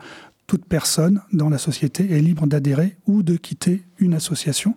toute 0.49 0.65
personne 0.65 1.21
dans 1.31 1.51
la 1.51 1.59
société 1.59 2.11
est 2.11 2.21
libre 2.21 2.47
d'adhérer 2.47 2.97
ou 3.07 3.23
de 3.23 3.37
quitter 3.37 3.83
une 3.99 4.15
association. 4.15 4.75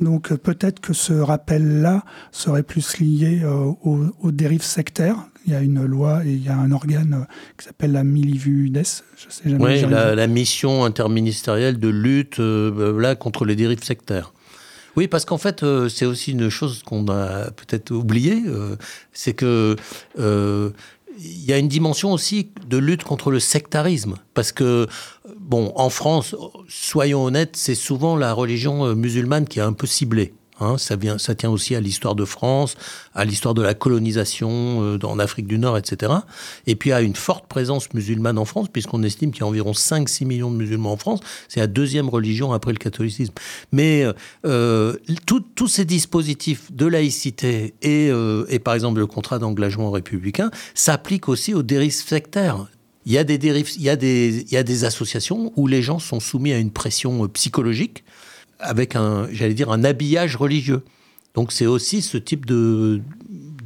Donc 0.00 0.30
euh, 0.30 0.36
peut-être 0.36 0.80
que 0.80 0.92
ce 0.92 1.12
rappel-là 1.12 2.04
serait 2.30 2.62
plus 2.62 2.98
lié 3.00 3.40
euh, 3.42 3.72
aux, 3.82 4.30
dérives 4.30 4.62
sectaires. 4.62 5.16
il 5.44 5.52
y 5.52 5.56
a 5.56 5.60
une 5.60 5.84
loi 5.84 6.24
et 6.24 6.30
il 6.30 6.44
y 6.44 6.48
a 6.48 6.56
un 6.56 6.70
organe 6.70 7.26
qui 7.58 7.66
s'appelle 7.66 7.92
la 7.92 8.04
Milivudes. 8.04 8.80
Je 9.16 9.26
sais 9.28 9.50
jamais. 9.50 9.84
Oui, 9.84 9.90
la, 9.90 10.26
mission 10.28 10.84
interministérielle 10.84 11.80
de 11.80 11.88
lutte 11.88 12.38
là, 12.38 13.16
contre 13.16 13.44
les 13.44 13.56
dérives 13.56 13.82
sectaires. 13.82 14.32
Oui, 14.96 15.08
parce 15.08 15.24
qu'en 15.24 15.38
fait, 15.38 15.64
c'est 15.88 16.06
aussi 16.06 16.32
une 16.32 16.48
chose 16.48 16.82
qu'on 16.84 17.08
a 17.08 17.50
peut-être 17.50 17.92
oubliée, 17.92 18.42
c'est 19.12 19.32
que 19.32 19.76
il 21.18 21.44
y 21.44 21.52
a 21.52 21.58
une 21.58 21.68
dimension 21.68 22.12
aussi 22.12 22.50
de 22.66 22.78
lutte 22.78 23.04
contre 23.04 23.30
le 23.30 23.40
sectarisme. 23.40 24.16
Parce 24.34 24.52
que, 24.52 24.86
bon, 25.38 25.72
en 25.74 25.90
France, 25.90 26.34
soyons 26.68 27.24
honnêtes, 27.24 27.56
c'est 27.56 27.74
souvent 27.74 28.16
la 28.16 28.32
religion 28.32 28.94
musulmane 28.94 29.46
qui 29.46 29.58
est 29.58 29.62
un 29.62 29.72
peu 29.72 29.86
ciblée. 29.86 30.32
Hein, 30.60 30.76
ça, 30.78 30.96
vient, 30.96 31.18
ça 31.18 31.34
tient 31.34 31.50
aussi 31.50 31.74
à 31.74 31.80
l'histoire 31.80 32.14
de 32.14 32.24
France, 32.24 32.74
à 33.14 33.24
l'histoire 33.24 33.54
de 33.54 33.62
la 33.62 33.74
colonisation 33.74 34.82
euh, 34.82 34.98
en 35.04 35.18
Afrique 35.18 35.46
du 35.46 35.58
Nord, 35.58 35.78
etc. 35.78 36.12
Et 36.66 36.74
puis 36.74 36.92
à 36.92 37.00
une 37.00 37.14
forte 37.14 37.46
présence 37.46 37.92
musulmane 37.94 38.38
en 38.38 38.44
France, 38.44 38.68
puisqu'on 38.68 39.02
estime 39.02 39.30
qu'il 39.30 39.42
y 39.42 39.44
a 39.44 39.46
environ 39.46 39.72
5-6 39.72 40.24
millions 40.24 40.50
de 40.50 40.56
musulmans 40.56 40.92
en 40.92 40.96
France. 40.96 41.20
C'est 41.48 41.60
la 41.60 41.68
deuxième 41.68 42.08
religion 42.08 42.52
après 42.52 42.72
le 42.72 42.78
catholicisme. 42.78 43.34
Mais 43.72 44.04
euh, 44.46 44.96
tous 45.26 45.68
ces 45.68 45.84
dispositifs 45.84 46.72
de 46.72 46.86
laïcité 46.86 47.74
et, 47.82 48.08
euh, 48.10 48.46
par 48.64 48.74
exemple 48.74 48.98
le 48.98 49.06
contrat 49.06 49.38
d'engagement 49.38 49.90
républicain 49.90 50.50
s'appliquent 50.74 51.28
aussi 51.28 51.54
aux 51.54 51.62
dérives 51.62 51.92
sectaires. 51.92 52.66
Il 53.06 53.12
y, 53.12 53.18
a 53.18 53.24
des 53.24 53.38
dérives, 53.38 53.70
il 53.76 53.82
y 53.82 53.88
a 53.88 53.96
des 53.96 54.84
associations 54.84 55.52
où 55.56 55.66
les 55.66 55.80
gens 55.80 55.98
sont 55.98 56.20
soumis 56.20 56.52
à 56.52 56.58
une 56.58 56.70
pression 56.70 57.26
psychologique 57.28 58.04
avec 58.58 58.96
un, 58.96 59.28
j'allais 59.30 59.54
dire, 59.54 59.70
un 59.70 59.84
habillage 59.84 60.36
religieux. 60.36 60.82
Donc 61.34 61.52
c'est 61.52 61.66
aussi 61.66 62.02
ce 62.02 62.16
type 62.18 62.46
de, 62.46 63.00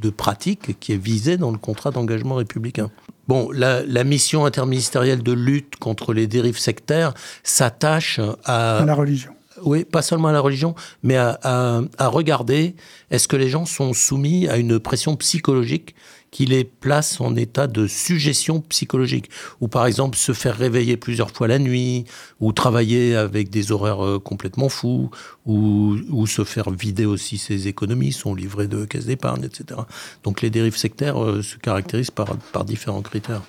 de 0.01 0.09
pratique 0.09 0.79
qui 0.79 0.93
est 0.93 0.97
visé 0.97 1.37
dans 1.37 1.51
le 1.51 1.57
contrat 1.57 1.91
d'engagement 1.91 2.35
républicain. 2.35 2.91
Bon, 3.27 3.49
la, 3.51 3.83
la, 3.83 4.03
mission 4.03 4.45
interministérielle 4.45 5.23
de 5.23 5.31
lutte 5.31 5.77
contre 5.77 6.13
les 6.13 6.27
dérives 6.27 6.59
sectaires 6.59 7.13
s'attache 7.43 8.19
à... 8.43 8.79
À 8.79 8.85
la 8.85 8.95
religion. 8.95 9.31
Oui, 9.63 9.85
pas 9.85 10.01
seulement 10.01 10.27
à 10.27 10.33
la 10.33 10.41
religion, 10.41 10.75
mais 11.03 11.15
à, 11.15 11.39
à, 11.41 11.81
à 11.97 12.07
regarder 12.07 12.75
est-ce 13.11 13.29
que 13.29 13.37
les 13.37 13.47
gens 13.47 13.65
sont 13.65 13.93
soumis 13.93 14.47
à 14.49 14.57
une 14.57 14.77
pression 14.79 15.15
psychologique 15.15 15.95
qui 16.33 16.47
les 16.47 16.63
place 16.63 17.21
en 17.21 17.35
état 17.35 17.67
de 17.67 17.85
suggestion 17.85 18.59
psychologique, 18.61 19.29
ou 19.61 19.67
par 19.67 19.85
exemple 19.85 20.17
se 20.17 20.33
faire 20.33 20.57
réveiller 20.57 20.97
plusieurs 20.97 21.29
fois 21.29 21.47
la 21.47 21.59
nuit, 21.59 22.05
ou 22.41 22.51
travailler 22.53 23.15
avec 23.15 23.51
des 23.51 23.71
horaires 23.71 24.03
euh, 24.03 24.19
complètement 24.19 24.67
fous, 24.67 25.11
ou, 25.45 25.95
ou 26.09 26.25
se 26.25 26.43
faire 26.43 26.71
vider 26.71 27.05
aussi 27.05 27.37
ses 27.37 27.67
économies, 27.67 28.11
son 28.11 28.33
livret 28.33 28.67
de 28.67 28.83
caisse 28.85 29.05
d'épargne, 29.05 29.43
etc. 29.43 29.81
Donc 30.23 30.41
les 30.41 30.49
dérives 30.49 30.75
sectaires 30.75 31.23
euh, 31.23 31.43
se 31.43 31.57
caractérisent 31.57 32.09
par, 32.09 32.35
par 32.51 32.65
différents 32.65 33.03
critères. 33.03 33.43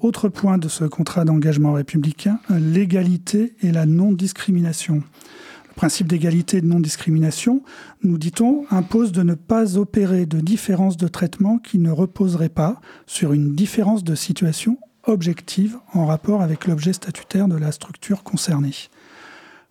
Autre 0.00 0.30
point 0.30 0.56
de 0.56 0.68
ce 0.68 0.84
contrat 0.84 1.26
d'engagement 1.26 1.74
républicain, 1.74 2.38
l'égalité 2.48 3.52
et 3.60 3.70
la 3.70 3.84
non-discrimination 3.84 5.02
principe 5.78 6.08
d'égalité 6.08 6.56
et 6.56 6.60
de 6.60 6.66
non-discrimination, 6.66 7.62
nous 8.02 8.18
dit-on, 8.18 8.64
impose 8.68 9.12
de 9.12 9.22
ne 9.22 9.34
pas 9.34 9.78
opérer 9.78 10.26
de 10.26 10.40
différence 10.40 10.96
de 10.96 11.06
traitement 11.06 11.58
qui 11.58 11.78
ne 11.78 11.92
reposerait 11.92 12.48
pas 12.48 12.80
sur 13.06 13.32
une 13.32 13.54
différence 13.54 14.02
de 14.02 14.16
situation 14.16 14.78
objective 15.04 15.78
en 15.94 16.04
rapport 16.04 16.42
avec 16.42 16.66
l'objet 16.66 16.92
statutaire 16.92 17.46
de 17.46 17.54
la 17.54 17.70
structure 17.70 18.24
concernée. 18.24 18.74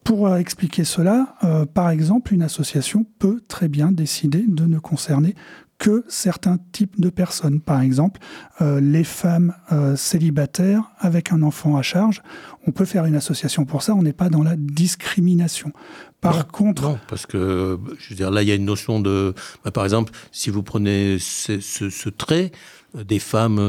Pour 0.05 0.33
expliquer 0.33 0.85
cela, 0.85 1.35
euh, 1.43 1.65
par 1.65 1.89
exemple, 1.89 2.33
une 2.33 2.41
association 2.41 3.05
peut 3.19 3.41
très 3.45 3.67
bien 3.67 3.91
décider 3.91 4.45
de 4.47 4.63
ne 4.63 4.79
concerner 4.79 5.35
que 5.77 6.03
certains 6.07 6.57
types 6.72 7.00
de 7.00 7.10
personnes. 7.10 7.60
Par 7.60 7.81
exemple, 7.81 8.19
euh, 8.62 8.79
les 8.79 9.03
femmes 9.03 9.53
euh, 9.72 9.96
célibataires 9.96 10.91
avec 11.00 11.31
un 11.31 11.41
enfant 11.43 11.77
à 11.77 11.81
charge, 11.81 12.24
on 12.65 12.72
peut 12.72 12.86
faire 12.86 13.05
une 13.05 13.15
association 13.15 13.65
pour 13.65 13.84
ça, 13.84 13.93
on 13.93 14.01
n'est 14.01 14.13
pas 14.13 14.29
dans 14.29 14.43
la 14.43 14.55
discrimination. 14.55 15.72
Par 16.19 16.48
contre... 16.48 16.81
Non, 16.81 17.00
parce 17.07 17.25
que, 17.25 17.79
je 18.00 18.10
veux 18.10 18.15
dire, 18.15 18.31
là, 18.31 18.41
il 18.41 18.50
y 18.50 18.51
a 18.51 18.55
une 18.55 18.65
notion 18.65 19.00
de... 19.00 19.36
Bah, 19.63 19.72
par 19.72 19.84
exemple, 19.84 20.12
si 20.31 20.50
vous 20.50 20.63
prenez 20.63 21.17
ce, 21.19 21.60
ce, 21.60 21.89
ce 21.89 22.10
trait, 22.10 22.51
euh, 22.96 23.03
des 23.03 23.19
femmes 23.19 23.60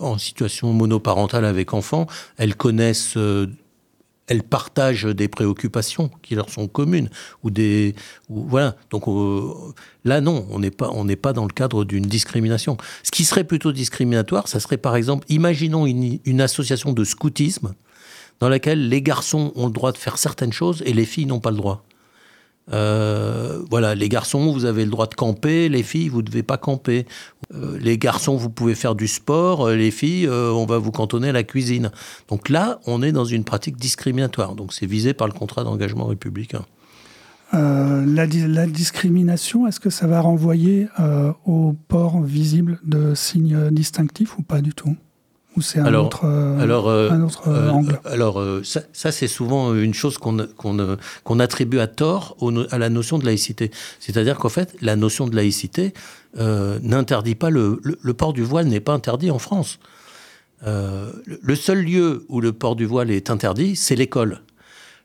en 0.00 0.18
situation 0.18 0.72
monoparentale 0.72 1.44
avec 1.44 1.72
enfants, 1.72 2.06
elles 2.36 2.56
connaissent 2.56 3.16
elles 4.26 4.42
partagent 4.42 5.04
des 5.04 5.28
préoccupations 5.28 6.10
qui 6.22 6.34
leur 6.34 6.50
sont 6.50 6.68
communes 6.68 7.10
ou 7.42 7.50
des 7.50 7.94
voilà. 8.28 8.76
Donc 8.90 9.08
euh, 9.08 9.52
là 10.04 10.20
non 10.20 10.46
on 10.50 10.58
n'est 10.58 10.70
pas 10.70 10.90
on 10.92 11.04
n'est 11.04 11.16
pas 11.16 11.32
dans 11.32 11.44
le 11.44 11.52
cadre 11.52 11.84
d'une 11.84 12.06
discrimination. 12.06 12.76
Ce 13.02 13.10
qui 13.10 13.24
serait 13.24 13.44
plutôt 13.44 13.72
discriminatoire 13.72 14.48
ça 14.48 14.60
serait 14.60 14.78
par 14.78 14.96
exemple 14.96 15.26
imaginons 15.28 15.86
une, 15.86 16.18
une 16.24 16.40
association 16.40 16.92
de 16.92 17.04
scoutisme 17.04 17.74
dans 18.40 18.48
laquelle 18.48 18.88
les 18.88 19.02
garçons 19.02 19.52
ont 19.54 19.66
le 19.66 19.72
droit 19.72 19.92
de 19.92 19.98
faire 19.98 20.18
certaines 20.18 20.52
choses 20.52 20.82
et 20.86 20.92
les 20.92 21.04
filles 21.04 21.26
n'ont 21.26 21.40
pas 21.40 21.50
le 21.50 21.56
droit 21.56 21.84
euh, 22.72 23.62
voilà, 23.70 23.94
les 23.94 24.08
garçons, 24.08 24.52
vous 24.52 24.64
avez 24.64 24.84
le 24.84 24.90
droit 24.90 25.06
de 25.06 25.14
camper, 25.14 25.68
les 25.68 25.82
filles, 25.82 26.08
vous 26.08 26.22
ne 26.22 26.26
devez 26.26 26.42
pas 26.42 26.56
camper. 26.56 27.06
Euh, 27.52 27.78
les 27.78 27.98
garçons, 27.98 28.36
vous 28.36 28.50
pouvez 28.50 28.74
faire 28.74 28.94
du 28.94 29.06
sport, 29.06 29.68
euh, 29.68 29.76
les 29.76 29.90
filles, 29.90 30.28
on 30.28 30.64
va 30.64 30.78
vous 30.78 30.90
cantonner 30.90 31.28
à 31.28 31.32
la 31.32 31.42
cuisine. 31.42 31.90
Donc 32.28 32.48
là, 32.48 32.80
on 32.86 33.02
est 33.02 33.12
dans 33.12 33.24
une 33.24 33.44
pratique 33.44 33.76
discriminatoire. 33.76 34.54
Donc 34.54 34.72
c'est 34.72 34.86
visé 34.86 35.14
par 35.14 35.26
le 35.26 35.32
contrat 35.32 35.64
d'engagement 35.64 36.06
républicain. 36.06 36.64
La, 37.52 38.26
la, 38.26 38.66
discrimination, 38.66 39.68
est-ce 39.68 39.78
que 39.78 39.90
ça 39.90 40.08
va 40.08 40.20
renvoyer 40.20 40.88
au 41.44 41.76
port 41.86 42.20
visible 42.20 42.80
de 42.82 43.14
signes 43.14 43.70
distinctifs 43.70 44.36
ou 44.38 44.42
pas 44.42 44.60
du 44.60 44.74
tout? 44.74 44.96
Ou 45.56 45.62
c'est 45.62 45.78
un, 45.78 45.84
alors, 45.84 46.06
autre, 46.06 46.24
euh, 46.24 46.58
alors, 46.60 46.88
euh, 46.88 47.10
un 47.10 47.22
autre 47.22 47.48
euh, 47.48 47.70
angle 47.70 48.00
Alors, 48.04 48.42
ça, 48.64 48.80
ça 48.92 49.12
c'est 49.12 49.28
souvent 49.28 49.74
une 49.74 49.94
chose 49.94 50.18
qu'on 50.18 51.40
attribue 51.40 51.78
à 51.78 51.86
tort 51.86 52.36
au, 52.40 52.52
à 52.72 52.78
la 52.78 52.88
notion 52.88 53.18
de 53.18 53.24
laïcité. 53.24 53.70
C'est-à-dire 54.00 54.38
qu'en 54.38 54.48
fait, 54.48 54.74
la 54.80 54.96
notion 54.96 55.26
de 55.26 55.36
laïcité 55.36 55.94
euh, 56.38 56.78
n'interdit 56.82 57.36
pas 57.36 57.50
le, 57.50 57.80
le, 57.84 57.96
le, 58.00 58.14
port 58.14 58.32
du 58.32 58.42
voile 58.42 58.66
n'est 58.66 58.80
pas 58.80 58.92
interdit 58.92 59.30
en 59.30 59.38
France. 59.38 59.78
Euh, 60.66 61.12
le 61.42 61.54
seul 61.54 61.84
lieu 61.84 62.24
où 62.28 62.40
le 62.40 62.52
port 62.52 62.74
du 62.74 62.86
voile 62.86 63.10
est 63.10 63.30
interdit, 63.30 63.76
c'est 63.76 63.94
l'école 63.94 64.40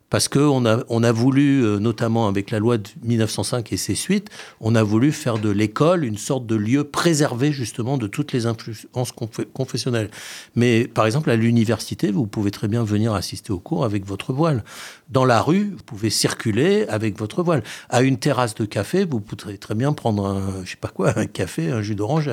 parce 0.09 0.27
qu'on 0.27 0.65
a, 0.65 0.83
on 0.89 1.03
a 1.03 1.11
voulu, 1.11 1.63
euh, 1.63 1.79
notamment 1.79 2.27
avec 2.27 2.51
la 2.51 2.59
loi 2.59 2.77
de 2.77 2.89
1905 3.03 3.71
et 3.71 3.77
ses 3.77 3.95
suites, 3.95 4.29
on 4.59 4.75
a 4.75 4.83
voulu 4.83 5.11
faire 5.11 5.37
de 5.37 5.49
l'école 5.49 6.03
une 6.03 6.17
sorte 6.17 6.45
de 6.45 6.55
lieu 6.55 6.83
préservé 6.83 7.51
justement 7.51 7.97
de 7.97 8.07
toutes 8.07 8.33
les 8.33 8.45
influences 8.45 9.11
confessionnelles. 9.53 10.09
Mais 10.55 10.87
par 10.87 11.05
exemple, 11.05 11.29
à 11.29 11.35
l'université, 11.35 12.11
vous 12.11 12.25
pouvez 12.25 12.51
très 12.51 12.67
bien 12.67 12.83
venir 12.83 13.13
assister 13.13 13.51
au 13.51 13.59
cours 13.59 13.85
avec 13.85 14.05
votre 14.05 14.33
voile. 14.33 14.63
Dans 15.09 15.25
la 15.25 15.41
rue, 15.41 15.71
vous 15.77 15.83
pouvez 15.85 16.09
circuler 16.09 16.85
avec 16.87 17.17
votre 17.17 17.43
voile. 17.43 17.63
À 17.89 18.01
une 18.01 18.17
terrasse 18.17 18.55
de 18.55 18.65
café, 18.65 19.05
vous 19.05 19.19
pourrez 19.19 19.57
très 19.57 19.75
bien 19.75 19.93
prendre 19.93 20.25
un, 20.25 20.63
je 20.65 20.71
sais 20.71 20.77
pas 20.77 20.89
quoi, 20.89 21.17
un 21.17 21.25
café, 21.25 21.71
un 21.71 21.81
jus 21.81 21.95
d'orange 21.95 22.29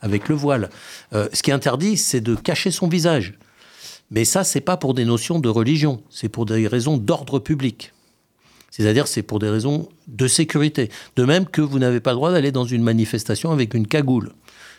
avec 0.00 0.28
le 0.28 0.34
voile. 0.34 0.70
Euh, 1.12 1.28
ce 1.32 1.42
qui 1.42 1.50
est 1.50 1.54
interdit, 1.54 1.96
c'est 1.96 2.20
de 2.20 2.34
cacher 2.34 2.70
son 2.70 2.88
visage. 2.88 3.34
Mais 4.10 4.24
ça, 4.24 4.44
c'est 4.44 4.60
pas 4.60 4.76
pour 4.76 4.94
des 4.94 5.04
notions 5.04 5.38
de 5.38 5.48
religion, 5.48 6.02
c'est 6.10 6.28
pour 6.28 6.46
des 6.46 6.66
raisons 6.66 6.96
d'ordre 6.96 7.38
public. 7.38 7.92
C'est-à-dire, 8.70 9.08
c'est 9.08 9.22
pour 9.22 9.38
des 9.38 9.48
raisons 9.48 9.88
de 10.06 10.28
sécurité. 10.28 10.90
De 11.16 11.24
même 11.24 11.46
que 11.46 11.60
vous 11.60 11.78
n'avez 11.78 12.00
pas 12.00 12.10
le 12.10 12.16
droit 12.16 12.30
d'aller 12.30 12.52
dans 12.52 12.64
une 12.64 12.82
manifestation 12.82 13.50
avec 13.50 13.74
une 13.74 13.86
cagoule. 13.86 14.32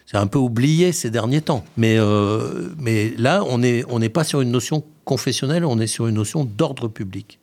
C'est 0.06 0.18
un 0.18 0.28
peu 0.28 0.40
oublié 0.40 0.92
ces 0.92 1.12
derniers 1.12 1.42
temps. 1.42 1.64
Mais, 1.78 1.98
euh, 2.00 2.70
mais 2.80 3.14
là, 3.18 3.44
on 3.48 3.60
n'est 3.60 3.84
on 3.90 4.00
n'est 4.00 4.10
pas 4.10 4.24
sur 4.24 4.42
une 4.42 4.52
notion 4.52 4.84
confessionnelle, 5.06 5.66
on 5.66 5.80
est 5.80 5.88
sur 5.88 6.08
une 6.08 6.16
notion 6.16 6.46
d'ordre 6.46 6.88
public. 6.88 7.40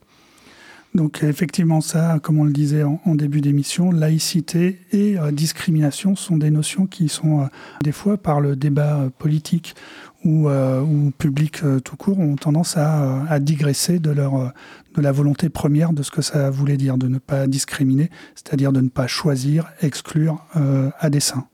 Donc 0.96 1.22
effectivement, 1.22 1.82
ça, 1.82 2.18
comme 2.22 2.38
on 2.38 2.44
le 2.44 2.54
disait 2.54 2.82
en, 2.82 3.14
début 3.14 3.42
d'émission, 3.42 3.92
laïcité 3.92 4.80
et 4.92 5.18
euh, 5.18 5.30
discrimination 5.30 6.16
sont 6.16 6.38
des 6.38 6.50
notions 6.50 6.86
qui 6.86 7.10
sont 7.10 7.42
euh, 7.42 7.44
des 7.84 7.92
fois 7.92 8.16
par 8.16 8.40
le 8.40 8.56
débat 8.56 9.00
euh, 9.00 9.10
politique 9.10 9.74
ou, 10.24 10.48
public 11.18 11.60
tout 11.84 11.96
court 11.96 12.18
ont 12.18 12.34
tendance 12.34 12.76
à, 12.76 13.38
digresser 13.38 14.00
de 14.00 14.10
la 14.10 15.12
volonté 15.12 15.48
première 15.48 15.92
de 15.92 16.02
ce 16.02 16.10
que 16.10 16.20
ça 16.20 16.50
voulait 16.50 16.76
dire, 16.76 16.98
de 16.98 17.06
ne 17.06 17.18
pas 17.18 17.46
discriminer, 17.46 18.10
c'est-à-dire 18.34 18.72
de 18.72 18.80
ne 18.80 18.88
pas 18.88 19.06
choisir, 19.06 19.66
exclure 19.82 20.44
à 20.98 21.10
dessein. 21.10 21.46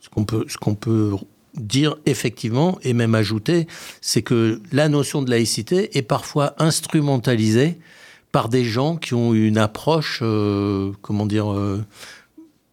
Ce 0.00 0.08
qu'on 0.56 0.74
peut 0.76 1.16
dire 1.56 1.96
effectivement 2.06 2.78
et 2.82 2.92
même 2.92 3.16
ajouter, 3.16 3.66
c'est 4.00 4.22
que 4.22 4.62
la 4.70 4.88
notion 4.88 5.22
de 5.22 5.30
laïcité 5.30 5.98
est 5.98 6.02
parfois 6.02 6.54
instrumentalisée 6.58 7.80
par 8.32 8.48
des 8.48 8.64
gens 8.64 8.96
qui 8.96 9.14
ont 9.14 9.34
une 9.34 9.58
approche, 9.58 10.20
euh, 10.22 10.92
comment 11.02 11.26
dire, 11.26 11.52
euh, 11.52 11.84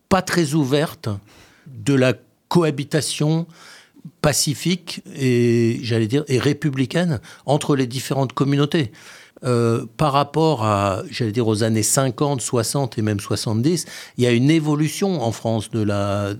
pas 0.07 0.21
très 0.21 0.53
ouverte 0.53 1.09
de 1.67 1.93
la 1.93 2.13
cohabitation 2.47 3.45
pacifique 4.21 5.03
et 5.15 5.79
j'allais 5.83 6.07
dire 6.07 6.23
et 6.27 6.39
républicaine 6.39 7.19
entre 7.45 7.75
les 7.75 7.85
différentes 7.85 8.33
communautés. 8.33 8.91
Euh, 9.45 9.85
par 9.95 10.11
rapport 10.11 10.65
à, 10.65 11.03
j'allais 11.09 11.31
dire, 11.31 11.47
aux 11.47 11.63
années 11.63 11.83
50, 11.83 12.41
60 12.41 12.97
et 12.97 13.01
même 13.01 13.21
70, 13.21 13.85
il 14.17 14.23
y 14.23 14.27
a 14.27 14.31
une 14.31 14.49
évolution 14.49 15.21
en 15.21 15.31
France 15.31 15.71
de 15.71 15.81
la, 15.81 16.33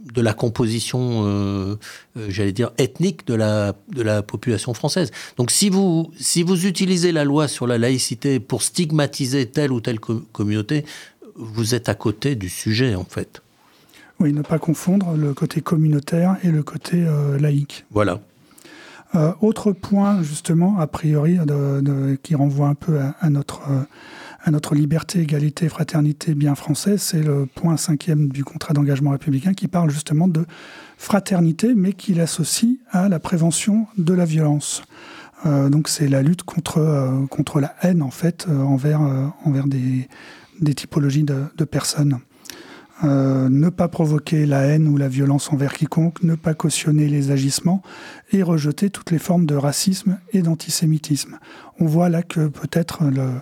de 0.00 0.20
la 0.20 0.32
composition, 0.32 1.24
euh, 1.26 1.76
euh, 2.16 2.26
j'allais 2.28 2.52
dire, 2.52 2.70
ethnique 2.78 3.26
de 3.26 3.34
la, 3.34 3.74
de 3.94 4.02
la 4.02 4.22
population 4.22 4.74
française. 4.74 5.10
Donc 5.36 5.50
si 5.50 5.68
vous, 5.68 6.10
si 6.18 6.42
vous 6.42 6.66
utilisez 6.66 7.12
la 7.12 7.24
loi 7.24 7.48
sur 7.48 7.66
la 7.66 7.78
laïcité 7.78 8.40
pour 8.40 8.62
stigmatiser 8.62 9.46
telle 9.46 9.72
ou 9.72 9.80
telle 9.80 10.00
communauté, 10.00 10.84
vous 11.36 11.74
êtes 11.74 11.88
à 11.88 11.94
côté 11.94 12.34
du 12.34 12.48
sujet, 12.48 12.94
en 12.94 13.04
fait. 13.04 13.42
Oui, 14.18 14.32
ne 14.32 14.42
pas 14.42 14.58
confondre 14.58 15.14
le 15.16 15.32
côté 15.32 15.60
communautaire 15.62 16.36
et 16.42 16.50
le 16.50 16.62
côté 16.62 17.06
laïque. 17.38 17.86
Voilà. 17.90 18.20
autre 19.40 19.72
point, 19.72 20.22
justement, 20.22 20.78
a 20.78 20.86
priori, 20.86 21.38
qui 22.22 22.34
renvoie 22.34 22.68
un 22.68 22.74
peu 22.74 22.98
à, 22.98 23.30
notre 23.30 23.62
à 24.42 24.50
notre 24.50 24.74
liberté, 24.74 25.20
égalité, 25.20 25.68
fraternité 25.68 26.34
bien 26.34 26.54
française, 26.54 27.02
c'est 27.02 27.22
le 27.22 27.46
point 27.46 27.76
cinquième 27.76 28.28
du 28.28 28.42
contrat 28.42 28.72
d'engagement 28.72 29.10
républicain 29.10 29.52
qui 29.52 29.68
parle 29.68 29.90
justement 29.90 30.28
de 30.28 30.46
fraternité, 30.96 31.74
mais 31.74 31.92
qui 31.92 32.14
l'associe 32.14 32.76
à 32.90 33.08
la 33.08 33.18
prévention 33.18 33.86
de 33.98 34.14
la 34.14 34.24
violence. 34.24 34.82
Euh, 35.46 35.68
donc 35.68 35.88
c'est 35.88 36.08
la 36.08 36.22
lutte 36.22 36.42
contre, 36.42 36.78
euh, 36.78 37.26
contre 37.26 37.60
la 37.60 37.74
haine 37.82 38.02
en 38.02 38.10
fait 38.10 38.46
euh, 38.48 38.60
envers, 38.60 39.00
envers 39.44 39.66
des, 39.66 40.08
des 40.60 40.74
typologies 40.74 41.24
de, 41.24 41.44
de 41.56 41.64
personnes. 41.64 42.18
ne 43.02 43.70
pas 43.70 43.88
provoquer 43.88 44.44
la 44.44 44.60
haine 44.60 44.86
ou 44.88 44.98
la 44.98 45.08
violence 45.08 45.52
envers 45.52 45.72
quiconque, 45.72 46.22
ne 46.22 46.34
pas 46.34 46.54
cautionner 46.54 47.08
les 47.08 47.30
agissements 47.30 47.82
et 48.32 48.42
rejeter 48.42 48.90
toutes 48.90 49.10
les 49.10 49.18
formes 49.18 49.46
de 49.46 49.54
racisme 49.54 50.18
et 50.32 50.42
d'antisémitisme. 50.42 51.38
On 51.78 51.86
voit 51.86 52.10
là 52.10 52.22
que 52.22 52.48
peut-être 52.48 53.04
le, 53.04 53.40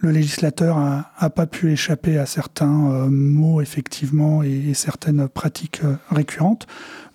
le 0.00 0.10
législateur 0.10 0.78
n'a 0.78 1.30
pas 1.30 1.46
pu 1.46 1.72
échapper 1.72 2.18
à 2.18 2.24
certains 2.24 2.90
euh, 2.90 3.08
mots, 3.08 3.60
effectivement, 3.60 4.42
et, 4.42 4.72
certaines 4.72 5.28
pratiques 5.28 5.82
euh, 5.84 5.96
récurrentes. 6.10 6.66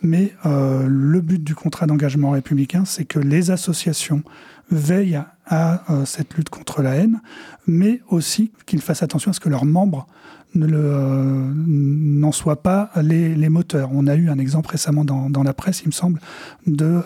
Mais 0.01 0.34
euh, 0.46 0.86
le 0.88 1.22
but 1.22 1.44
du 1.44 1.56
contrat 1.56 1.88
d'engagement 1.88 2.32
républicain, 2.32 2.86
c'est 2.86 3.06
que 3.06 3.20
les 3.20 3.50
associations 3.50 4.22
veillent 4.70 5.22
à, 5.48 5.84
cette 6.06 6.34
lutte 6.36 6.50
contre 6.50 6.82
la 6.82 6.96
haine, 6.96 7.22
mais 7.68 8.01
aussi 8.10 8.51
qu'ils 8.65 8.82
fassent 8.82 9.04
attention 9.04 9.30
à 9.30 9.34
ce 9.34 9.39
que 9.39 9.50
leurs 9.50 9.65
membres 9.65 10.08
n'en 10.56 12.32
soient 12.32 12.63
pas 12.63 12.89
les, 13.00 13.50
moteurs. 13.50 13.89
On 13.94 14.08
a 14.08 14.15
eu 14.15 14.30
un 14.30 14.39
exemple 14.39 14.72
récemment 14.72 15.06
dans, 15.06 15.30
dans 15.30 15.44
la 15.44 15.54
presse, 15.54 15.82
il 15.84 15.89
me 15.89 15.92
semble, 15.92 16.20
de 16.65 17.04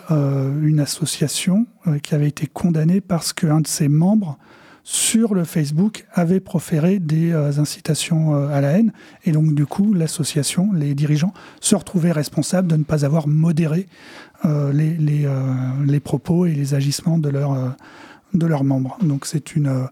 une 0.62 0.80
association 0.80 1.66
qui 2.02 2.14
avait 2.14 2.28
été 2.28 2.46
condamnée 2.46 3.02
parce 3.02 3.34
qu'un 3.34 3.60
de 3.60 3.66
ses 3.66 3.88
membres 3.88 4.38
sur 4.84 5.34
le 5.34 5.44
Facebook 5.44 6.06
avait 6.12 6.40
proféré 6.40 6.98
des 6.98 7.32
euh, 7.32 7.58
incitations 7.58 8.34
euh, 8.34 8.48
à 8.48 8.60
la 8.60 8.78
haine. 8.78 8.92
Et 9.24 9.32
donc, 9.32 9.54
du 9.54 9.66
coup, 9.66 9.92
l'association, 9.94 10.72
les 10.72 10.94
dirigeants, 10.94 11.32
se 11.60 11.74
retrouvaient 11.74 12.12
responsables 12.12 12.68
de 12.68 12.76
ne 12.76 12.84
pas 12.84 13.04
avoir 13.04 13.28
modéré 13.28 13.86
euh, 14.44 14.72
les, 14.72 14.96
les, 14.96 16.00
propos 16.00 16.46
et 16.46 16.52
les 16.52 16.74
agissements 16.74 17.18
de, 17.18 17.28
leur, 17.28 17.76
de 18.34 18.46
leurs 18.46 18.64
membres. 18.64 18.96
Donc, 19.02 19.26
c'est 19.26 19.54
une, 19.54 19.86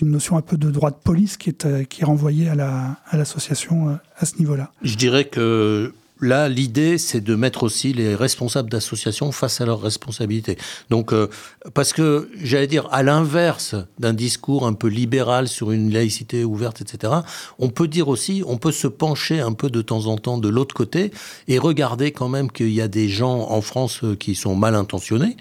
une 0.00 0.10
notion 0.10 0.36
un 0.36 0.42
peu 0.42 0.56
de 0.56 0.70
droit 0.70 0.90
de 0.90 0.96
police 0.96 1.36
qui 1.36 1.50
est, 1.50 1.88
qui 1.88 2.02
est 2.02 2.04
renvoyée 2.04 2.48
à 2.48 3.16
l'association 3.16 3.88
à, 3.88 4.02
à 4.18 4.26
ce 4.26 4.36
niveau-là. 4.38 4.70
Je 4.82 4.96
dirais 4.96 5.24
que 5.24 5.94
Là, 6.22 6.48
l'idée, 6.48 6.98
c'est 6.98 7.20
de 7.20 7.34
mettre 7.34 7.64
aussi 7.64 7.92
les 7.92 8.14
responsables 8.14 8.70
d'associations 8.70 9.32
face 9.32 9.60
à 9.60 9.66
leurs 9.66 9.80
responsabilités. 9.80 10.56
Donc, 10.88 11.12
euh, 11.12 11.26
parce 11.74 11.92
que, 11.92 12.30
j'allais 12.40 12.68
dire, 12.68 12.86
à 12.92 13.02
l'inverse 13.02 13.74
d'un 13.98 14.12
discours 14.12 14.64
un 14.64 14.72
peu 14.72 14.86
libéral 14.86 15.48
sur 15.48 15.72
une 15.72 15.92
laïcité 15.92 16.44
ouverte, 16.44 16.80
etc., 16.80 17.12
on 17.58 17.70
peut 17.70 17.88
dire 17.88 18.06
aussi, 18.06 18.44
on 18.46 18.56
peut 18.56 18.70
se 18.70 18.86
pencher 18.86 19.40
un 19.40 19.52
peu 19.52 19.68
de 19.68 19.82
temps 19.82 20.06
en 20.06 20.16
temps 20.16 20.38
de 20.38 20.48
l'autre 20.48 20.76
côté 20.76 21.10
et 21.48 21.58
regarder 21.58 22.12
quand 22.12 22.28
même 22.28 22.52
qu'il 22.52 22.72
y 22.72 22.80
a 22.80 22.88
des 22.88 23.08
gens 23.08 23.50
en 23.50 23.60
France 23.60 24.04
euh, 24.04 24.14
qui 24.14 24.36
sont 24.36 24.54
mal 24.54 24.76
intentionnés. 24.76 25.36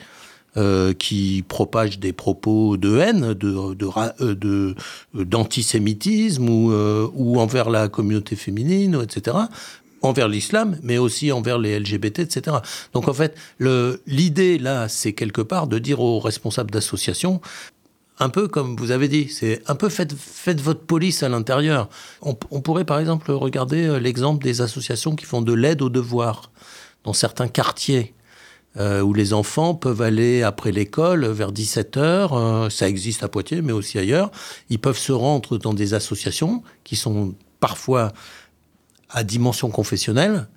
Euh, 0.58 0.91
qui 0.91 1.46
propagent 1.48 1.98
des 1.98 2.12
propos 2.12 2.76
de 2.76 2.98
haine, 2.98 3.34
de, 3.34 4.76
d'antisémitisme 5.13 6.50
ou, 6.50 6.74
ou 7.15 7.39
envers 7.39 7.70
la 7.70 7.88
communauté 7.88 8.36
féminine, 8.36 9.00
etc 9.02 9.38
envers 10.02 10.28
l'islam, 10.28 10.78
mais 10.84 10.98
aussi 10.98 11.32
envers 11.32 11.58
les 11.58 11.80
LGBT, 11.80 12.20
etc. 12.20 12.58
Donc 12.94 13.08
en 13.08 13.14
fait, 13.14 13.36
l'idée 13.60 14.58
là, 14.58 14.88
c'est 14.88 15.14
quelque 15.14 15.42
part 15.42 15.68
de 15.68 15.80
dire 15.80 16.00
aux 16.00 16.20
responsables 16.20 16.72
d'associations, 16.72 17.42
un 18.22 18.30
peu 18.30 18.48
comme 18.48 18.76
vous 18.76 18.92
avez 18.92 19.08
dit, 19.08 19.30
c'est 19.30 19.62
un 19.68 19.76
peu 19.76 19.90
faites, 19.90 20.14
faites 20.14 20.62
votre 20.62 20.82
police 20.82 21.24
à 21.24 21.30
l'intérieur. 21.30 21.90
On, 22.22 22.36
pourrait 22.36 22.86
par 22.86 23.00
exemple 23.00 23.32
regarder 23.32 23.88
euh, 23.88 24.00
l'exemple 24.00 24.44
des 24.44 24.62
associations 24.62 25.16
qui 25.16 25.26
font 25.26 25.42
de 25.42 25.54
l'aide 25.54 25.82
aux 25.82 25.90
devoirs 25.90 26.52
dans 27.04 27.14
certains 27.14 27.48
quartiers. 27.48 28.14
Euh, 28.78 29.02
où 29.02 29.14
les 29.14 29.34
enfants 29.34 29.76
peuvent 29.76 30.02
aller 30.02 30.44
après 30.44 30.72
l'école 30.72 31.26
vers 31.26 31.52
17h, 31.52 31.98
euh, 31.98 32.70
ça 32.70 32.88
existe 32.88 33.22
à 33.22 33.28
Poitiers 33.28 33.62
mais 33.62 33.74
aussi 33.74 34.00
ailleurs, 34.00 34.32
ils 34.70 34.80
peuvent 34.80 34.98
se 34.98 35.12
rendre 35.12 35.58
dans 35.58 35.74
des 35.74 35.94
associations 35.94 36.64
qui 36.86 36.96
sont 36.96 37.36
parfois 37.60 38.14
à 39.12 39.24
dimension 39.24 39.69
confessionnelle 39.69 40.47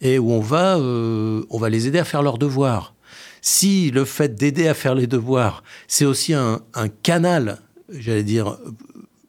et 0.00 0.18
où 0.18 0.32
on 0.32 0.40
va, 0.40 0.78
euh, 0.78 1.42
on 1.50 1.58
va 1.58 1.68
les 1.68 1.86
aider 1.86 1.98
à 1.98 2.04
faire 2.04 2.22
leurs 2.22 2.38
devoirs. 2.38 2.94
Si 3.42 3.90
le 3.90 4.04
fait 4.04 4.34
d'aider 4.34 4.68
à 4.68 4.74
faire 4.74 4.94
les 4.94 5.06
devoirs, 5.06 5.62
c'est 5.88 6.04
aussi 6.04 6.34
un, 6.34 6.60
canal, 7.02 7.58
j'allais 7.90 8.22
dire, 8.22 8.58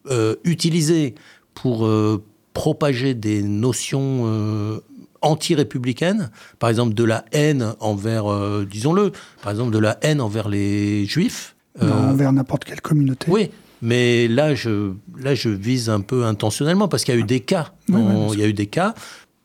euh, 0.09 0.35
utilisé 0.43 1.15
pour 1.53 1.85
euh, 1.85 2.23
propager 2.53 3.13
des 3.13 3.41
notions 3.41 4.81
anti-républicaines, 5.21 6.31
par 6.59 6.69
exemple 6.69 6.93
de 6.93 7.03
la 7.03 7.23
haine 7.31 7.75
envers, 7.79 8.25
disons-le, 8.65 9.11
par 9.41 9.51
exemple 9.51 9.71
de 9.71 9.79
la 9.79 9.97
haine 10.01 10.19
envers 10.19 10.49
les 10.49 11.05
juifs. 11.05 11.55
envers 11.79 12.33
n'importe 12.33 12.65
quelle 12.65 12.81
communauté. 12.81 13.27
Oui, 13.29 13.51
mais 13.81 14.27
là, 14.27 14.53
je, 14.55 14.93
là, 15.17 15.35
je 15.35 15.49
vise 15.49 15.89
un 15.89 16.01
peu 16.01 16.25
intentionnellement 16.25 16.87
parce 16.87 17.03
qu'il 17.03 17.15
y 17.15 17.17
a 17.17 17.19
eu 17.19 17.25
des 17.25 17.39
cas. 17.39 17.73
il 17.87 18.39
y 18.39 18.43
a 18.43 18.47
eu 18.47 18.53
des 18.53 18.67
cas. 18.67 18.93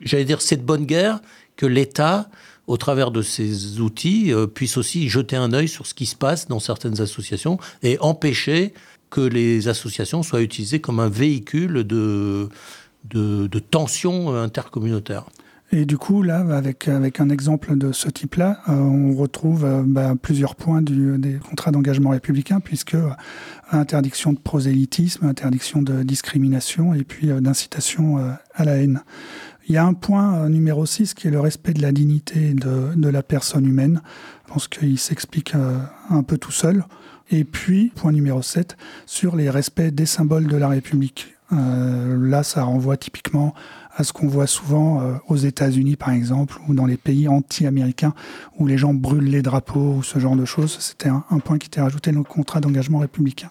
J'allais 0.01 0.25
dire, 0.25 0.42
c'est 0.42 0.57
de 0.57 0.62
bonne 0.62 0.85
guerre 0.85 1.20
que 1.57 1.64
l'État, 1.64 2.29
au 2.66 2.77
travers 2.77 3.11
de 3.11 3.22
ses 3.22 3.81
outils, 3.81 4.33
euh, 4.33 4.46
puisse 4.46 4.77
aussi 4.77 5.09
jeter 5.09 5.37
un 5.37 5.53
œil 5.55 5.68
sur 5.68 5.87
ce 5.87 5.94
qui 5.94 6.05
se 6.05 6.16
passe 6.16 6.49
dans 6.49 6.61
certaines 6.61 7.01
associations 7.01 7.59
et 7.83 7.99
empêcher 8.01 8.75
que 9.09 9.22
les 9.22 9.68
associations 9.68 10.22
soient 10.22 10.42
utilisées 10.42 10.81
comme 10.81 11.01
un 11.01 11.09
véhicule 11.09 11.85
de, 11.85 12.49
de, 13.05 13.46
de 13.46 13.59
tensions 13.59 14.35
intercommunautaires. 14.35 15.25
Et 15.77 15.85
du 15.85 15.99
coup, 15.99 16.23
là, 16.23 16.39
avec, 16.57 16.89
avec 16.89 17.21
un 17.21 17.29
exemple 17.29 17.77
de 17.77 17.93
ce 17.93 18.09
type-là, 18.09 18.61
euh, 18.67 18.73
on 18.73 19.15
retrouve 19.15 19.67
euh, 19.67 19.83
bah, 19.85 20.15
plusieurs 20.21 20.57
points 20.57 20.81
des 20.81 21.35
contrats 21.35 21.71
d'engagement 21.71 22.09
républicain, 22.09 22.61
puisque 22.61 22.95
euh, 22.95 23.11
interdiction 23.73 24.33
de 24.33 24.39
prosélytisme, 24.39 25.27
interdiction 25.27 25.83
de 25.83 26.03
discrimination 26.03 26.95
et 26.95 27.05
puis 27.05 27.27
d'incitation 27.43 28.17
à 28.55 28.65
la 28.65 28.79
haine. 28.79 29.03
Il 29.69 29.75
y 29.75 29.77
a 29.77 29.85
un 29.85 29.93
point 29.93 30.49
numéro 30.49 30.87
6 30.87 31.12
qui 31.12 31.29
est 31.29 31.31
le 31.31 31.41
respect 31.41 31.75
de 31.75 31.83
la 31.83 31.93
dignité 31.93 32.55
de, 32.55 32.95
de 32.97 33.09
la 33.11 33.23
personne 33.23 33.67
humaine. 33.67 34.01
Je 34.47 34.53
pense 34.55 34.69
qu'il 34.69 34.99
s'explique 34.99 35.53
un 36.09 36.23
peu 36.23 36.39
tout 36.39 36.53
seul. 36.53 36.87
Et 37.31 37.45
puis, 37.45 37.93
point 37.95 38.12
numéro 38.12 38.41
7, 38.41 38.79
sur 39.05 39.37
les 39.37 39.51
respects 39.51 39.83
des 39.93 40.07
symboles 40.07 40.47
de 40.47 40.57
la 40.57 40.69
République. 40.69 41.35
là, 41.51 42.43
ça 42.45 42.62
renvoie 42.62 42.97
typiquement 42.97 43.53
à 43.97 44.05
ce 44.05 44.13
qu'on 44.13 44.29
voit 44.29 44.47
souvent 44.47 45.01
euh, 45.01 45.15
aux 45.27 45.37
États-Unis, 45.37 45.97
par 45.97 46.11
exemple, 46.11 46.59
ou 46.69 46.75
dans 46.75 46.85
les 46.85 46.99
pays 46.99 47.29
anti-américains, 47.29 48.15
où 48.59 48.67
les 48.67 48.77
gens 48.77 48.93
brûlent 48.93 49.31
les 49.31 49.43
drapeaux 49.43 49.95
ou 49.95 50.03
ce 50.03 50.19
genre 50.19 50.37
de 50.37 50.45
choses. 50.45 50.77
C'était 50.81 51.09
un, 51.09 51.39
point 51.39 51.59
qui 51.59 51.67
était 51.67 51.81
rajouté 51.81 52.13
dans 52.13 52.19
le 52.19 52.25
contrat 52.25 52.61
d'engagement 52.61 52.99
républicain. 52.99 53.49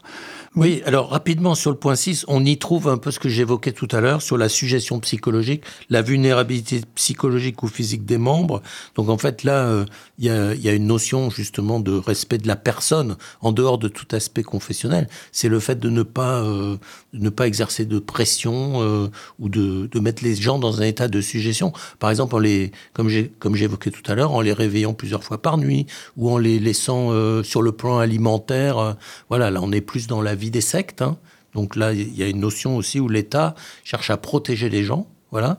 Oui, 0.58 0.82
alors 0.86 1.10
rapidement 1.10 1.54
sur 1.54 1.70
le 1.70 1.76
point 1.76 1.98
6, 1.98 2.24
on 2.30 2.46
y 2.46 2.58
trouve 2.58 2.88
un 2.88 2.98
peu 2.98 3.12
ce 3.12 3.20
que 3.20 3.28
j'évoquais 3.28 3.74
tout 3.74 3.90
à 3.92 4.00
l'heure 4.00 4.22
sur 4.22 4.38
la 4.38 4.48
suggestion 4.48 5.02
psychologique, 5.02 5.66
la 5.90 6.02
vulnérabilité 6.02 6.80
psychologique 6.96 7.62
ou 7.62 7.68
physique 7.68 8.06
des 8.06 8.18
membres. 8.18 8.62
Donc 8.96 9.10
en 9.10 9.18
fait 9.18 9.44
là, 9.44 9.66
euh, 9.66 9.86
il 10.18 10.24
y, 10.24 10.30
a, 10.30 10.72
une 10.72 10.88
notion 10.88 11.30
justement 11.30 11.82
de 11.82 11.92
respect 11.92 12.38
de 12.38 12.48
la 12.48 12.56
personne 12.56 13.18
en 13.42 13.52
dehors 13.52 13.78
de 13.78 13.90
tout 13.90 14.08
aspect 14.16 14.44
confessionnel. 14.44 15.10
C'est 15.34 15.50
le 15.50 15.60
fait 15.60 15.78
de 15.78 15.90
ne 15.90 16.04
pas, 16.04 16.42
euh, 16.44 16.78
ne 17.12 17.30
pas 17.30 17.48
exercer 17.48 17.84
de 17.84 18.00
pression 18.00 18.82
euh, 18.82 19.08
ou 19.40 19.50
de, 19.50 20.00
mettre 20.00 20.24
les 20.24 20.36
gens 20.36 20.58
dans 20.58 20.80
un 20.80 20.86
état 20.86 21.10
de 21.10 21.20
suggestion. 21.20 21.74
Par 22.00 22.10
exemple, 22.10 22.34
en 22.34 22.40
les, 22.40 22.72
comme 22.94 23.10
j'évoquais 23.10 23.92
tout 23.92 24.10
à 24.10 24.16
l'heure, 24.16 24.32
en 24.32 24.40
les 24.40 24.54
réveillant 24.54 24.94
plusieurs 24.94 25.26
fois 25.26 25.42
par 25.42 25.58
nuit 25.58 25.86
ou 26.16 26.32
en 26.32 26.38
les 26.38 26.60
laissant 26.60 27.12
sur 27.44 27.62
le 27.62 27.74
plan 27.74 27.98
alimentaire. 27.98 28.96
voilà, 29.28 29.52
là 29.52 29.60
on 29.62 29.74
est 29.74 29.82
plus 29.82 30.08
dans 30.08 30.22
la 30.22 30.34
vie 30.34 30.45
des 30.52 30.62
sectes. 30.62 31.02
Hein. 31.02 31.18
Donc 31.54 31.76
là, 31.76 31.94
il 31.94 32.16
y 32.16 32.24
a 32.24 32.28
une 32.28 32.40
notion 32.40 32.76
aussi 32.76 33.00
où 33.00 33.08
l'État 33.08 33.56
cherche 33.84 34.10
à 34.10 34.18
protéger 34.18 34.70
les 34.70 34.84
gens. 34.84 35.08
Voilà. 35.32 35.58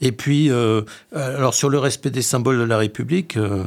Et 0.00 0.12
puis, 0.12 0.50
euh, 0.50 0.82
alors 1.12 1.54
sur 1.54 1.68
le 1.68 1.78
respect 1.78 2.10
des 2.10 2.22
symboles 2.22 2.58
de 2.58 2.64
la 2.64 2.78
République, 2.78 3.36
euh, 3.36 3.64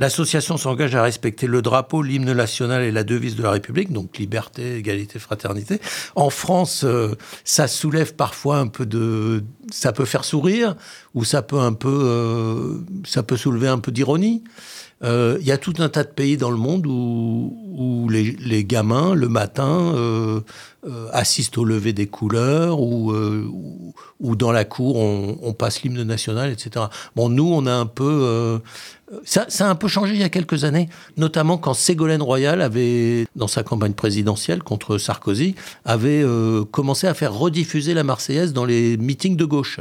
L'association 0.00 0.56
s'engage 0.56 0.94
à 0.94 1.02
respecter 1.02 1.48
le 1.48 1.60
drapeau, 1.60 2.02
l'hymne 2.02 2.32
national 2.32 2.84
et 2.84 2.92
la 2.92 3.02
devise 3.02 3.34
de 3.34 3.42
la 3.42 3.50
République, 3.50 3.92
donc 3.92 4.16
liberté, 4.16 4.76
égalité, 4.76 5.18
fraternité. 5.18 5.80
En 6.14 6.30
France, 6.30 6.84
euh, 6.84 7.16
ça 7.42 7.66
soulève 7.66 8.14
parfois 8.14 8.58
un 8.58 8.68
peu 8.68 8.86
de, 8.86 9.42
ça 9.72 9.92
peut 9.92 10.04
faire 10.04 10.24
sourire 10.24 10.76
ou 11.14 11.24
ça 11.24 11.42
peut 11.42 11.58
un 11.58 11.72
peu, 11.72 12.80
ça 13.04 13.24
peut 13.24 13.36
soulever 13.36 13.66
un 13.66 13.78
peu 13.78 13.90
d'ironie. 13.90 14.44
Euh, 15.04 15.36
il 15.40 15.46
y 15.46 15.52
a 15.52 15.58
tout 15.58 15.74
un 15.78 15.88
tas 15.88 16.02
de 16.02 16.08
pays 16.08 16.36
dans 16.36 16.50
le 16.50 16.56
monde 16.56 16.86
où, 16.86 17.56
où 17.76 18.08
les, 18.08 18.64
gamins, 18.64 19.14
le 19.14 19.28
matin, 19.28 19.92
euh, 19.94 20.40
euh, 20.86 21.08
assistent 21.12 21.58
au 21.58 21.64
lever 21.64 21.92
des 21.92 22.08
couleurs, 22.08 22.80
ou, 22.80 23.14
ou, 24.20 24.36
dans 24.36 24.50
la 24.50 24.64
cour, 24.64 24.96
on, 24.96 25.52
passe 25.52 25.82
l'hymne 25.82 26.02
national, 26.02 26.50
etc. 26.50 26.86
Bon, 27.14 27.28
nous, 27.28 27.50
on 27.52 27.66
a 27.66 27.72
un 27.72 27.86
peu... 27.86 28.60
Ça, 29.24 29.46
ça, 29.48 29.68
a 29.68 29.70
un 29.70 29.74
peu 29.74 29.88
changé 29.88 30.14
il 30.14 30.20
y 30.20 30.24
a 30.24 30.28
quelques 30.28 30.64
années, 30.64 30.88
notamment 31.16 31.56
quand 31.56 31.72
Ségolène 31.72 32.20
Royal 32.20 32.60
avait, 32.60 33.26
dans 33.36 33.46
sa 33.46 33.62
campagne 33.62 33.94
présidentielle 33.94 34.62
contre 34.62 34.98
Sarkozy, 34.98 35.54
avait 35.84 36.24
commencé 36.72 37.06
à 37.06 37.14
faire 37.14 37.32
rediffuser 37.32 37.94
la 37.94 38.04
Marseillaise 38.04 38.52
dans 38.52 38.64
les 38.64 38.96
meetings 38.98 39.36
de 39.36 39.44
gauche 39.44 39.80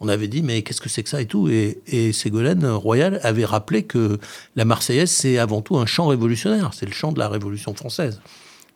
on 0.00 0.08
avait 0.08 0.28
dit 0.28 0.42
mais 0.42 0.62
qu'est-ce 0.62 0.80
que 0.80 0.88
c'est 0.88 1.02
que 1.02 1.08
ça 1.08 1.20
et 1.20 1.26
tout 1.26 1.48
et, 1.48 2.12
Ségolène 2.12 2.66
Royal 2.66 3.20
avait 3.22 3.44
rappelé 3.44 3.82
que 3.84 4.18
la 4.56 4.64
Marseillaise 4.64 5.10
c'est 5.10 5.38
avant 5.38 5.60
tout 5.60 5.76
un 5.76 5.86
chant 5.86 6.06
révolutionnaire, 6.06 6.70
c'est 6.74 6.86
le 6.86 6.92
chant 6.92 7.12
de 7.12 7.18
la 7.18 7.28
Révolution 7.28 7.74
française. 7.74 8.20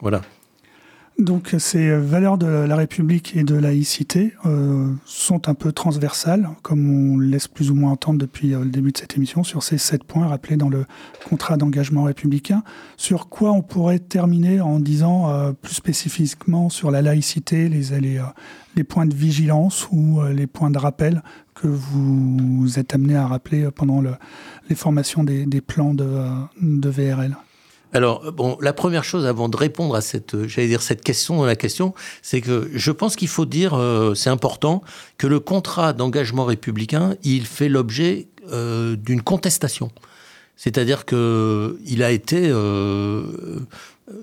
Voilà. 0.00 0.22
Donc 1.18 1.54
ces 1.58 1.94
valeurs 1.94 2.38
de 2.38 2.46
la 2.46 2.74
République 2.74 3.36
et 3.36 3.44
de 3.44 3.54
laïcité 3.54 4.32
euh, 4.46 4.90
sont 5.04 5.48
un 5.48 5.54
peu 5.54 5.70
transversales, 5.70 6.48
comme 6.62 6.88
on 7.14 7.18
laisse 7.18 7.48
plus 7.48 7.70
ou 7.70 7.74
moins 7.74 7.92
entendre 7.92 8.18
depuis 8.18 8.54
euh, 8.54 8.64
le 8.64 8.70
début 8.70 8.92
de 8.92 8.98
cette 8.98 9.16
émission, 9.16 9.44
sur 9.44 9.62
ces 9.62 9.76
sept 9.76 10.04
points 10.04 10.26
rappelés 10.26 10.56
dans 10.56 10.70
le 10.70 10.86
contrat 11.28 11.58
d'engagement 11.58 12.04
républicain. 12.04 12.64
Sur 12.96 13.28
quoi 13.28 13.52
on 13.52 13.60
pourrait 13.60 13.98
terminer 13.98 14.62
en 14.62 14.80
disant 14.80 15.30
euh, 15.30 15.52
plus 15.52 15.74
spécifiquement 15.74 16.70
sur 16.70 16.90
la 16.90 17.02
laïcité, 17.02 17.68
les, 17.68 18.84
points 18.84 19.06
de 19.06 19.14
vigilance 19.14 19.88
ou 19.92 20.22
les 20.22 20.46
points 20.46 20.70
de 20.70 20.78
rappel 20.78 21.22
que 21.54 21.66
vous 21.66 22.78
êtes 22.78 22.94
amené 22.94 23.16
à 23.16 23.26
rappeler 23.26 23.68
pendant 23.70 24.00
le, 24.00 24.12
les 24.70 24.74
formations 24.74 25.24
des, 25.24 25.60
plans 25.60 25.92
de, 25.94 26.08
VRL 26.60 27.36
alors, 27.92 28.32
bon, 28.32 28.56
la 28.60 28.72
première 28.72 29.04
chose 29.04 29.26
avant 29.26 29.48
de 29.48 29.56
répondre 29.56 29.94
à 29.94 30.00
cette, 30.00 30.46
j'allais 30.46 30.68
dire 30.68 30.82
cette 30.82 31.02
question 31.02 31.36
dans 31.36 31.44
la 31.44 31.56
question, 31.56 31.92
c'est 32.22 32.40
que 32.40 32.70
je 32.72 32.90
pense 32.90 33.16
qu'il 33.16 33.28
faut 33.28 33.44
dire, 33.44 33.74
euh, 33.74 34.14
c'est 34.14 34.30
important, 34.30 34.82
que 35.18 35.26
le 35.26 35.40
contrat 35.40 35.92
d'engagement 35.92 36.46
républicain, 36.46 37.16
il 37.22 37.46
fait 37.46 37.68
l'objet 37.68 38.28
euh, 38.50 38.96
d'une 38.96 39.20
contestation. 39.20 39.90
C'est-à-dire 40.56 41.04
que 41.04 41.78
il 41.84 42.02
a 42.02 42.10
été, 42.10 42.48
euh, 42.48 43.24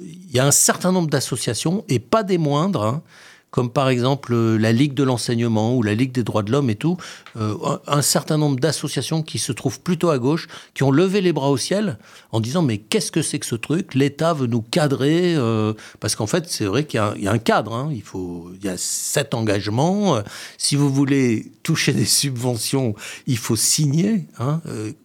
il 0.01 0.31
y 0.31 0.39
a 0.39 0.45
un 0.45 0.51
certain 0.51 0.91
nombre 0.91 1.09
d'associations 1.09 1.85
et 1.89 1.99
pas 1.99 2.23
des 2.23 2.37
moindres. 2.37 2.83
Hein, 2.83 3.03
comme 3.51 3.71
par 3.71 3.89
exemple 3.89 4.33
euh, 4.33 4.57
la 4.57 4.71
Ligue 4.71 4.93
de 4.93 5.03
l'enseignement 5.03 5.75
ou 5.75 5.83
la 5.83 5.95
Ligue 5.95 6.11
des 6.11 6.23
droits 6.23 6.43
de 6.43 6.51
l'homme 6.51 6.69
et 6.69 6.75
tout, 6.75 6.97
euh, 7.37 7.55
un 7.87 8.01
certain 8.01 8.37
nombre 8.37 8.59
d'associations 8.59 9.23
qui 9.23 9.39
se 9.39 9.51
trouvent 9.51 9.79
plutôt 9.81 10.09
à 10.09 10.19
gauche, 10.19 10.47
qui 10.73 10.83
ont 10.83 10.91
levé 10.91 11.21
les 11.21 11.33
bras 11.33 11.49
au 11.49 11.57
ciel 11.57 11.97
en 12.31 12.39
disant 12.39 12.61
mais 12.61 12.77
qu'est-ce 12.77 13.11
que 13.11 13.21
c'est 13.21 13.39
que 13.39 13.45
ce 13.45 13.55
truc? 13.55 13.95
L'État 13.95 14.33
veut 14.33 14.47
nous 14.47 14.61
cadrer 14.61 15.35
euh, 15.35 15.73
parce 15.99 16.15
qu'en 16.15 16.27
fait 16.27 16.47
c'est 16.47 16.65
vrai 16.65 16.85
qu'il 16.85 16.99
y, 17.17 17.27
a 17.27 17.31
un 17.31 17.37
cadre, 17.39 17.73
hein. 17.73 17.89
il 17.91 18.03
faut, 18.03 18.51
il 18.59 18.65
y 18.65 18.69
a 18.69 18.77
sept 18.77 19.33
engagements. 19.33 20.21
si 20.57 20.75
vous 20.75 20.91
voulez 20.91 21.51
toucher 21.63 21.93
des 21.93 22.05
subventions, 22.05 22.95
il 23.27 23.37
faut 23.37 23.55
signer. 23.55 24.25
Hein. 24.39 24.61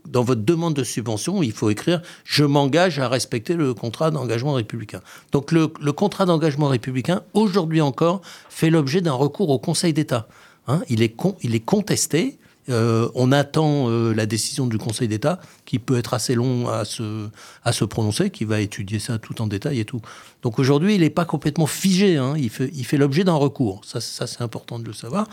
Dans 0.09 0.23
votre 0.23 0.43
demande 0.43 0.75
de 0.75 0.85
subvention, 0.85 1.43
il 1.43 1.53
faut 1.53 1.71
écrire 1.71 2.03
je 2.25 2.45
m'engage 2.45 2.99
à 2.99 3.09
respecter 3.09 3.55
le 3.55 3.75
contrat 3.75 4.11
d'engagement 4.11 4.55
républicain. 4.55 5.01
Donc 5.33 5.53
le, 5.53 5.69
contrat 5.93 6.27
d'engagement 6.27 6.69
républicain 6.69 7.23
aujourd'hui 7.33 7.81
encore 7.81 8.21
fait 8.49 8.71
l'objet 8.71 9.01
d'un 9.01 9.13
recours 9.13 9.51
au 9.51 9.59
Conseil 9.59 9.93
d'État. 9.93 10.29
Hein. 10.67 10.83
il, 10.89 11.03
est 11.03 11.65
contesté. 11.65 12.39
Euh, 12.71 13.11
on 13.15 13.33
attend 13.33 13.91
euh, 13.91 14.15
la 14.15 14.25
décision 14.25 14.67
du 14.67 14.79
Conseil 14.79 15.07
d'État, 15.07 15.39
qui 15.67 15.79
peut 15.79 15.99
être 15.99 16.15
assez 16.15 16.35
long 16.35 16.69
à 16.69 16.85
se, 16.87 17.85
prononcer, 17.85 18.31
qui 18.31 18.47
va 18.47 18.61
étudier 18.61 18.99
ça 18.99 19.19
tout 19.19 19.43
en 19.43 19.47
détail 19.47 19.81
et 19.81 19.85
tout. 19.85 20.01
Donc 20.43 20.59
aujourd'hui, 20.59 20.95
il 20.95 21.03
n'est 21.03 21.11
pas 21.11 21.27
complètement 21.27 21.67
figé. 21.67 22.17
Hein. 22.17 22.35
il 22.39 22.51
fait, 22.51 22.97
l'objet 22.97 23.25
d'un 23.25 23.35
recours. 23.35 23.83
Ça 23.85 24.01
c'est 24.01 24.43
important 24.43 24.79
de 24.79 24.87
le 24.87 24.95
savoir. 24.95 25.29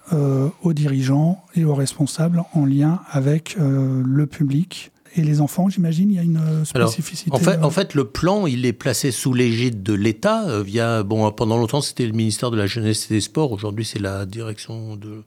aux 0.62 0.72
dirigeants 0.72 1.42
et 1.54 1.64
aux 1.64 1.74
responsables 1.74 2.42
en 2.54 2.64
lien 2.66 3.00
avec 3.10 3.56
le 3.58 4.26
public 4.26 4.92
et 5.16 5.22
les 5.22 5.40
enfants, 5.40 5.68
j'imagine, 5.68 6.10
il 6.10 6.16
y 6.16 6.18
a 6.18 6.22
une 6.22 6.36
euh, 6.36 6.64
spécificité. 6.64 7.32
en, 7.32 7.38
fait, 7.38 7.56
euh, 7.56 7.62
en 7.62 7.70
fait, 7.70 7.94
le 7.94 8.04
plan, 8.04 8.46
il 8.46 8.64
est 8.64 8.72
placé 8.72 9.10
sous 9.10 9.34
l'égide 9.34 9.82
de 9.82 9.92
l'État. 9.92 10.48
Euh, 10.48 10.62
via, 10.62 11.02
bon, 11.02 11.30
pendant 11.32 11.56
longtemps, 11.56 11.80
c'était 11.80 12.06
le 12.06 12.12
ministère 12.12 12.50
de 12.50 12.56
la 12.56 12.66
Jeunesse 12.66 13.06
et 13.10 13.14
des 13.14 13.20
Sports. 13.20 13.50
Aujourd'hui, 13.50 13.84
c'est 13.84 13.98
la 13.98 14.24
direction 14.24 14.96
de 14.96 15.22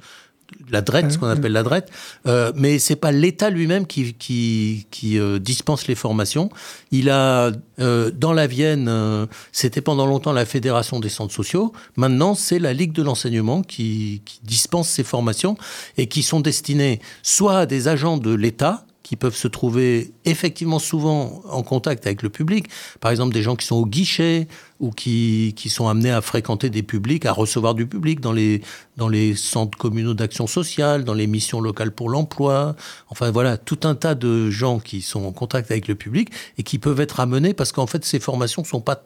la 0.69 0.82
DRET, 0.82 1.10
ce 1.10 1.17
qu'on 1.17 1.28
appelle 1.28 1.52
la 1.52 1.63
DRET, 1.63 1.86
euh, 2.28 2.52
mais 2.56 2.78
c'est 2.78 2.96
pas 2.96 3.12
l'État 3.12 3.50
lui-même 3.50 3.88
qui, 3.88 4.13
qui, 4.13 4.86
qui 4.91 5.17
dispense 5.39 5.88
les 5.88 5.96
formations. 5.96 6.52
Il 6.91 7.10
a 7.10 7.52
dans 7.80 8.34
la 8.34 8.46
Vienne, 8.46 9.28
c'était 9.52 9.82
pendant 9.82 10.06
longtemps 10.06 10.32
la 10.32 10.46
Fédération 10.46 11.00
des 11.00 11.10
centres 11.10 11.34
sociaux. 11.34 11.74
Maintenant, 11.96 12.36
c'est 12.36 12.60
la 12.60 12.72
Ligue 12.72 12.91
de 12.91 13.02
l'enseignement 13.02 13.63
qui, 13.63 14.22
qui 14.26 14.41
dispense 14.43 14.89
ces 14.89 15.04
formations 15.04 15.58
et 15.98 16.06
qui 16.06 16.22
sont 16.22 16.39
destinées 16.39 17.00
soit 17.24 17.60
à 17.60 17.65
des 17.65 17.88
agents 17.88 18.17
de 18.17 18.32
l'État 18.32 18.86
qui 19.04 19.18
peuvent 19.18 19.36
se 19.36 19.50
trouver 19.50 20.13
effectivement 20.24 20.80
souvent 20.80 21.44
en 21.50 21.62
contact 21.62 22.08
avec 22.08 22.22
le 22.22 22.30
public. 22.30 22.68
Par 23.02 23.12
exemple, 23.12 23.34
des 23.34 23.42
gens 23.42 23.58
qui 23.58 23.66
sont 23.66 23.76
au 23.76 23.86
guichet 23.86 24.48
ou 24.80 24.92
qui, 24.92 25.54
qui 25.58 25.70
sont 25.70 25.89
amenés 25.89 26.12
à 26.12 26.22
fréquenter 26.22 26.70
des 26.70 26.84
publics, 26.84 27.26
à 27.26 27.34
recevoir 27.34 27.76
du 27.76 27.86
public 27.86 28.22
dans 28.22 28.32
les, 28.32 28.62
dans 28.96 29.10
les 29.10 29.36
centres 29.36 29.78
communaux 29.78 30.13
d'action 30.13 30.48
sociale, 30.48 31.04
dans 31.04 31.13
les 31.13 31.28
missions 31.28 31.60
locales 31.60 31.92
pour 31.92 32.10
l'emploi. 32.10 32.76
Enfin 33.10 33.30
voilà, 33.30 33.58
tout 33.58 33.80
un 33.84 33.96
tas 33.96 34.16
de 34.16 34.50
gens 34.50 34.80
qui 34.80 35.02
sont 35.02 35.26
en 35.26 35.34
contact 35.34 35.70
avec 35.70 35.89
le 35.89 35.96
public 35.96 36.30
et 36.58 36.63
qui 36.63 36.80
peuvent 36.80 37.02
être 37.02 37.20
amenés 37.20 37.54
parce 37.54 37.74
qu'en 37.74 37.88
fait, 37.88 38.06
ces 38.06 38.20
formations 38.20 38.62
ne 38.62 38.68
sont 38.68 38.82
pas 38.82 39.04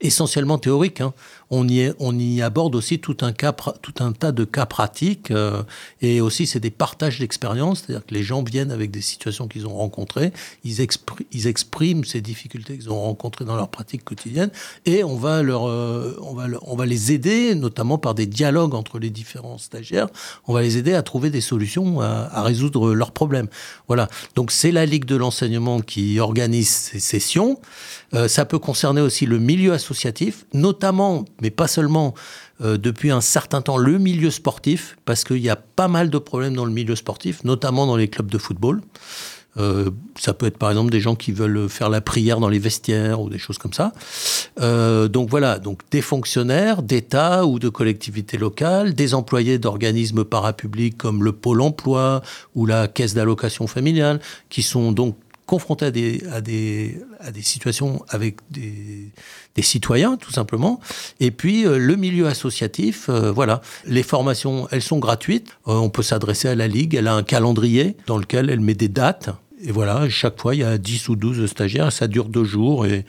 essentiellement 0.00 0.58
théoriques. 0.58 1.00
Hein 1.00 1.12
on 1.50 1.66
y, 1.66 1.92
on 1.98 2.18
y 2.18 2.42
aborde 2.42 2.74
aussi 2.74 2.98
tout 2.98 3.16
un, 3.22 3.32
cas, 3.32 3.52
tout 3.52 3.94
un 4.00 4.12
tas 4.12 4.32
de 4.32 4.44
cas 4.44 4.66
pratiques. 4.66 5.30
Euh, 5.30 5.62
et 6.02 6.20
aussi, 6.20 6.46
c'est 6.46 6.60
des 6.60 6.70
partages 6.70 7.18
d'expériences. 7.18 7.84
C'est-à-dire 7.86 8.04
que 8.04 8.14
les 8.14 8.22
gens 8.22 8.42
viennent 8.42 8.70
avec 8.70 8.90
des 8.90 9.00
situations 9.00 9.48
qu'ils 9.48 9.66
ont 9.66 9.74
rencontrées. 9.74 10.32
Ils, 10.64 10.86
ils, 11.32 11.46
expriment 11.46 12.04
ces 12.04 12.20
difficultés 12.20 12.76
qu'ils 12.76 12.90
ont 12.90 13.00
rencontrées 13.00 13.44
dans 13.44 13.56
leur 13.56 13.68
pratique 13.68 14.04
quotidienne. 14.04 14.50
Et 14.84 15.04
on 15.04 15.16
va, 15.16 15.42
leur, 15.42 15.68
euh, 15.68 16.18
on, 16.20 16.34
va, 16.34 16.46
on 16.62 16.76
va 16.76 16.86
les 16.86 17.12
aider, 17.12 17.54
notamment 17.54 17.96
par 17.96 18.14
des 18.14 18.26
dialogues 18.26 18.74
entre 18.74 18.98
les 18.98 19.10
différents 19.10 19.58
stagiaires. 19.58 20.08
On 20.46 20.52
va 20.52 20.60
les 20.60 20.76
aider 20.76 20.92
à 20.92 21.02
trouver 21.02 21.30
des 21.30 21.40
solutions 21.40 22.00
à, 22.00 22.42
résoudre 22.42 22.92
leurs 22.92 23.12
problèmes. 23.12 23.48
Voilà. 23.86 24.08
Donc, 24.34 24.50
c'est 24.50 24.72
la 24.72 24.84
Ligue 24.84 25.06
de 25.06 25.16
l'enseignement 25.16 25.80
qui 25.80 26.20
organise 26.20 26.68
ces 26.68 27.00
sessions. 27.00 27.58
Euh, 28.14 28.28
ça 28.28 28.44
peut 28.44 28.58
concerner 28.58 29.00
aussi 29.00 29.26
le 29.26 29.38
milieu 29.38 29.72
associatif, 29.72 29.87
notamment 30.52 31.24
mais 31.40 31.50
pas 31.50 31.68
seulement 31.68 32.14
euh, 32.60 32.76
depuis 32.76 33.10
un 33.10 33.20
certain 33.20 33.62
temps 33.62 33.76
le 33.76 33.98
milieu 33.98 34.30
sportif, 34.30 34.96
parce 35.04 35.24
qu'il 35.24 35.38
y 35.38 35.50
a 35.50 35.56
pas 35.56 35.88
mal 35.88 36.10
de 36.10 36.18
problèmes 36.18 36.54
dans 36.54 36.64
le 36.64 36.72
milieu 36.72 36.96
sportif, 36.96 37.44
notamment 37.44 37.86
dans 37.86 37.96
les 37.96 38.08
clubs 38.08 38.30
de 38.30 38.38
football. 38.38 38.80
Euh, 39.56 39.90
ça 40.18 40.34
peut 40.34 40.46
être 40.46 40.58
par 40.58 40.70
exemple 40.70 40.90
des 40.90 41.00
gens 41.00 41.16
qui 41.16 41.32
veulent 41.32 41.68
faire 41.68 41.88
la 41.88 42.00
prière 42.00 42.38
dans 42.38 42.48
les 42.48 42.58
vestiaires 42.58 43.20
ou 43.20 43.28
des 43.28 43.38
choses 43.38 43.58
comme 43.58 43.72
ça. 43.72 43.92
Euh, 44.60 45.08
donc 45.08 45.30
voilà, 45.30 45.58
donc 45.58 45.80
des 45.90 46.02
fonctionnaires 46.02 46.82
d'État 46.82 47.44
ou 47.44 47.58
de 47.58 47.68
collectivités 47.68 48.38
locales, 48.38 48.94
des 48.94 49.14
employés 49.14 49.58
d'organismes 49.58 50.24
parapublics 50.24 50.96
comme 50.96 51.24
le 51.24 51.32
Pôle 51.32 51.60
Emploi 51.60 52.22
ou 52.54 52.66
la 52.66 52.88
Caisse 52.88 53.14
d'allocation 53.14 53.66
familiale, 53.66 54.20
qui 54.48 54.62
sont 54.62 54.92
donc 54.92 55.16
confrontés 55.48 55.86
à 55.86 55.90
des, 55.90 56.22
à 56.30 56.40
des, 56.42 57.00
à 57.20 57.32
des 57.32 57.42
situations 57.42 58.04
avec 58.10 58.36
des, 58.50 59.08
des 59.56 59.62
citoyens, 59.62 60.18
tout 60.18 60.30
simplement. 60.30 60.78
Et 61.20 61.30
puis, 61.30 61.66
euh, 61.66 61.78
le 61.78 61.96
milieu 61.96 62.26
associatif, 62.26 63.08
euh, 63.08 63.32
voilà. 63.32 63.62
Les 63.86 64.02
formations, 64.02 64.68
elles 64.70 64.82
sont 64.82 64.98
gratuites. 64.98 65.56
Euh, 65.66 65.72
on 65.72 65.88
peut 65.88 66.02
s'adresser 66.02 66.48
à 66.48 66.54
la 66.54 66.68
Ligue. 66.68 66.94
Elle 66.94 67.08
a 67.08 67.14
un 67.14 67.22
calendrier 67.22 67.96
dans 68.06 68.18
lequel 68.18 68.50
elle 68.50 68.60
met 68.60 68.74
des 68.74 68.88
dates. 68.88 69.30
Et 69.60 69.72
voilà, 69.72 70.08
chaque 70.08 70.40
fois, 70.40 70.54
il 70.54 70.60
y 70.60 70.64
a 70.64 70.78
10 70.78 71.08
ou 71.08 71.16
12 71.16 71.46
stagiaires, 71.46 71.90
ça 71.90 72.06
dure 72.06 72.28
deux 72.28 72.44
jours 72.44 72.86
et, 72.86 73.04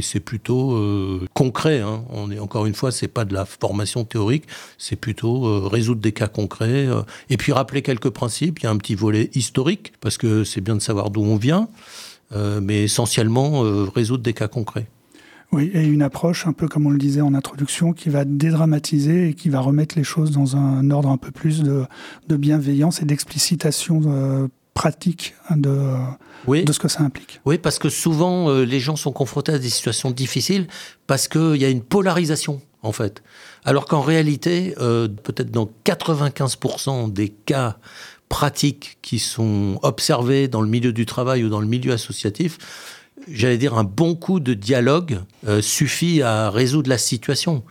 c'est 0.00 0.20
plutôt 0.20 0.72
euh, 0.72 1.26
concret. 1.34 1.80
Hein. 1.80 2.04
On 2.10 2.30
est, 2.30 2.38
encore 2.38 2.66
une 2.66 2.74
fois, 2.74 2.90
c'est 2.90 3.08
pas 3.08 3.24
de 3.24 3.34
la 3.34 3.44
formation 3.44 4.04
théorique, 4.04 4.44
c'est 4.78 4.96
plutôt 4.96 5.46
euh, 5.46 5.68
résoudre 5.68 6.00
des 6.00 6.12
cas 6.12 6.28
concrets 6.28 6.86
euh, 6.86 7.02
et 7.30 7.36
puis 7.36 7.52
rappeler 7.52 7.82
quelques 7.82 8.10
principes. 8.10 8.60
Il 8.60 8.64
y 8.64 8.66
a 8.66 8.70
un 8.70 8.78
petit 8.78 8.94
volet 8.94 9.30
historique 9.34 9.92
parce 10.00 10.16
que 10.16 10.44
c'est 10.44 10.60
bien 10.60 10.74
de 10.74 10.80
savoir 10.80 11.10
d'où 11.10 11.22
on 11.22 11.36
vient, 11.36 11.68
mais 12.62 12.84
essentiellement 12.84 13.60
résoudre 13.94 14.22
des 14.22 14.32
cas 14.32 14.48
concrets. 14.48 14.86
Oui, 15.52 15.70
et 15.74 15.84
une 15.84 16.00
approche, 16.00 16.46
un 16.46 16.54
peu 16.54 16.66
comme 16.66 16.86
on 16.86 16.90
le 16.90 16.98
disait 16.98 17.20
en 17.20 17.34
introduction, 17.34 17.92
qui 17.92 18.08
va 18.08 18.24
dédramatiser 18.24 19.28
et 19.28 19.34
qui 19.34 19.50
va 19.50 19.60
remettre 19.60 19.98
les 19.98 20.04
choses 20.04 20.30
dans 20.30 20.56
un 20.56 20.90
ordre 20.90 21.10
un 21.10 21.18
peu 21.18 21.30
plus 21.30 21.62
de 21.62 21.86
bienveillance 22.36 23.02
et 23.02 23.04
d'explicitation 23.04 24.48
pratique 24.74 25.34
de, 25.54 25.96
de 26.48 26.72
ce 26.72 26.78
que 26.78 26.88
ça 26.88 27.02
implique. 27.02 27.40
Oui, 27.44 27.58
parce 27.58 27.78
que 27.78 27.88
souvent, 27.88 28.48
euh, 28.48 28.64
les 28.64 28.80
gens 28.80 28.96
sont 28.96 29.12
confrontés 29.12 29.52
à 29.52 29.58
des 29.58 29.70
situations 29.70 30.10
difficiles 30.10 30.66
parce 31.06 31.28
qu'il 31.28 31.56
y 31.56 31.64
a 31.64 31.68
une 31.68 31.82
polarisation, 31.82 32.60
en 32.82 32.92
fait. 32.92 33.22
Alors 33.64 33.86
qu'en 33.86 34.00
réalité, 34.00 34.74
euh, 34.80 35.08
peut-être 35.08 35.50
dans 35.50 35.70
95% 35.84 37.12
des 37.12 37.28
cas 37.28 37.76
pratiques 38.28 38.98
qui 39.02 39.18
sont 39.18 39.78
observés 39.82 40.48
dans 40.48 40.62
le 40.62 40.68
milieu 40.68 40.92
du 40.92 41.04
travail 41.04 41.44
ou 41.44 41.48
dans 41.50 41.60
le 41.60 41.66
milieu 41.66 41.92
associatif, 41.92 42.58
j'allais 43.28 43.58
dire 43.58 43.74
un 43.74 43.84
bon 43.84 44.14
coup 44.14 44.40
de 44.40 44.54
dialogue 44.54 45.20
euh, 45.46 45.60
suffit 45.60 46.22
à 46.22 46.50
résoudre 46.50 46.88
la 46.88 46.98
situation. 46.98 47.62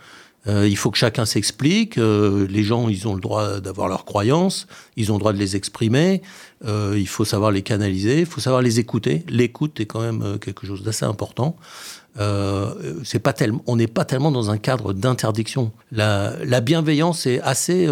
Euh, 0.48 0.66
il 0.68 0.76
faut 0.76 0.90
que 0.90 0.98
chacun 0.98 1.24
s'explique. 1.24 1.98
Euh, 1.98 2.46
les 2.48 2.64
gens, 2.64 2.88
ils 2.88 3.06
ont 3.06 3.14
le 3.14 3.20
droit 3.20 3.60
d'avoir 3.60 3.88
leurs 3.88 4.04
croyances, 4.04 4.66
ils 4.96 5.12
ont 5.12 5.14
le 5.14 5.20
droit 5.20 5.32
de 5.32 5.38
les 5.38 5.56
exprimer. 5.56 6.22
Euh, 6.64 6.96
il 6.96 7.08
faut 7.08 7.24
savoir 7.24 7.50
les 7.50 7.62
canaliser, 7.62 8.20
il 8.20 8.26
faut 8.26 8.40
savoir 8.40 8.62
les 8.62 8.80
écouter. 8.80 9.24
L'écoute 9.28 9.80
est 9.80 9.86
quand 9.86 10.00
même 10.00 10.38
quelque 10.40 10.66
chose 10.66 10.82
d'assez 10.82 11.04
important. 11.04 11.56
c'est 13.04 13.20
pas 13.20 13.32
tellement, 13.32 13.62
on 13.66 13.76
n'est 13.76 13.86
pas 13.86 14.04
tellement 14.04 14.32
dans 14.32 14.50
un 14.50 14.58
cadre 14.58 14.92
d'interdiction. 14.92 15.72
La, 15.92 16.34
la, 16.44 16.60
bienveillance 16.60 17.26
est 17.26 17.40
assez, 17.40 17.88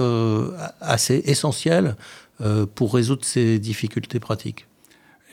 assez 0.80 1.22
essentielle 1.24 1.96
pour 2.74 2.94
résoudre 2.94 3.24
ces 3.24 3.58
difficultés 3.58 4.20
pratiques. 4.20 4.66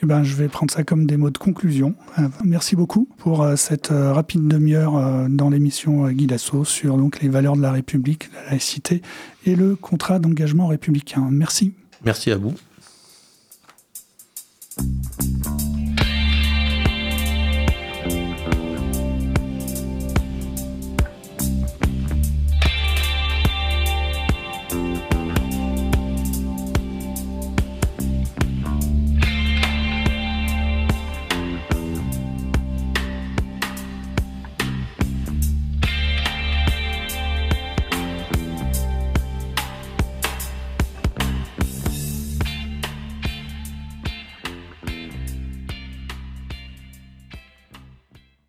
Eh 0.02 0.06
ben, 0.06 0.22
je 0.22 0.34
vais 0.36 0.48
prendre 0.48 0.72
ça 0.72 0.84
comme 0.84 1.06
des 1.06 1.16
mots 1.16 1.30
de 1.30 1.38
conclusion. 1.38 1.94
Euh, 2.18 2.28
merci 2.44 2.76
beaucoup 2.76 3.08
pour 3.18 3.42
euh, 3.42 3.56
cette 3.56 3.90
euh, 3.90 4.12
rapide 4.12 4.46
demi-heure 4.46 5.28
dans 5.28 5.50
l'émission 5.50 6.08
Guidasso 6.08 6.64
sur 6.64 6.96
donc, 6.96 7.20
les 7.20 7.28
valeurs 7.28 7.56
de 7.56 7.62
la 7.62 7.72
République, 7.72 8.30
la 8.32 8.50
laïcité 8.50 9.02
et 9.44 9.56
le 9.56 9.74
contrat 9.74 10.18
d'engagement 10.20 10.68
républicain. 10.68 11.26
Merci. 11.30 11.72
Merci 12.04 12.30
à 12.30 12.36
vous. 12.36 12.54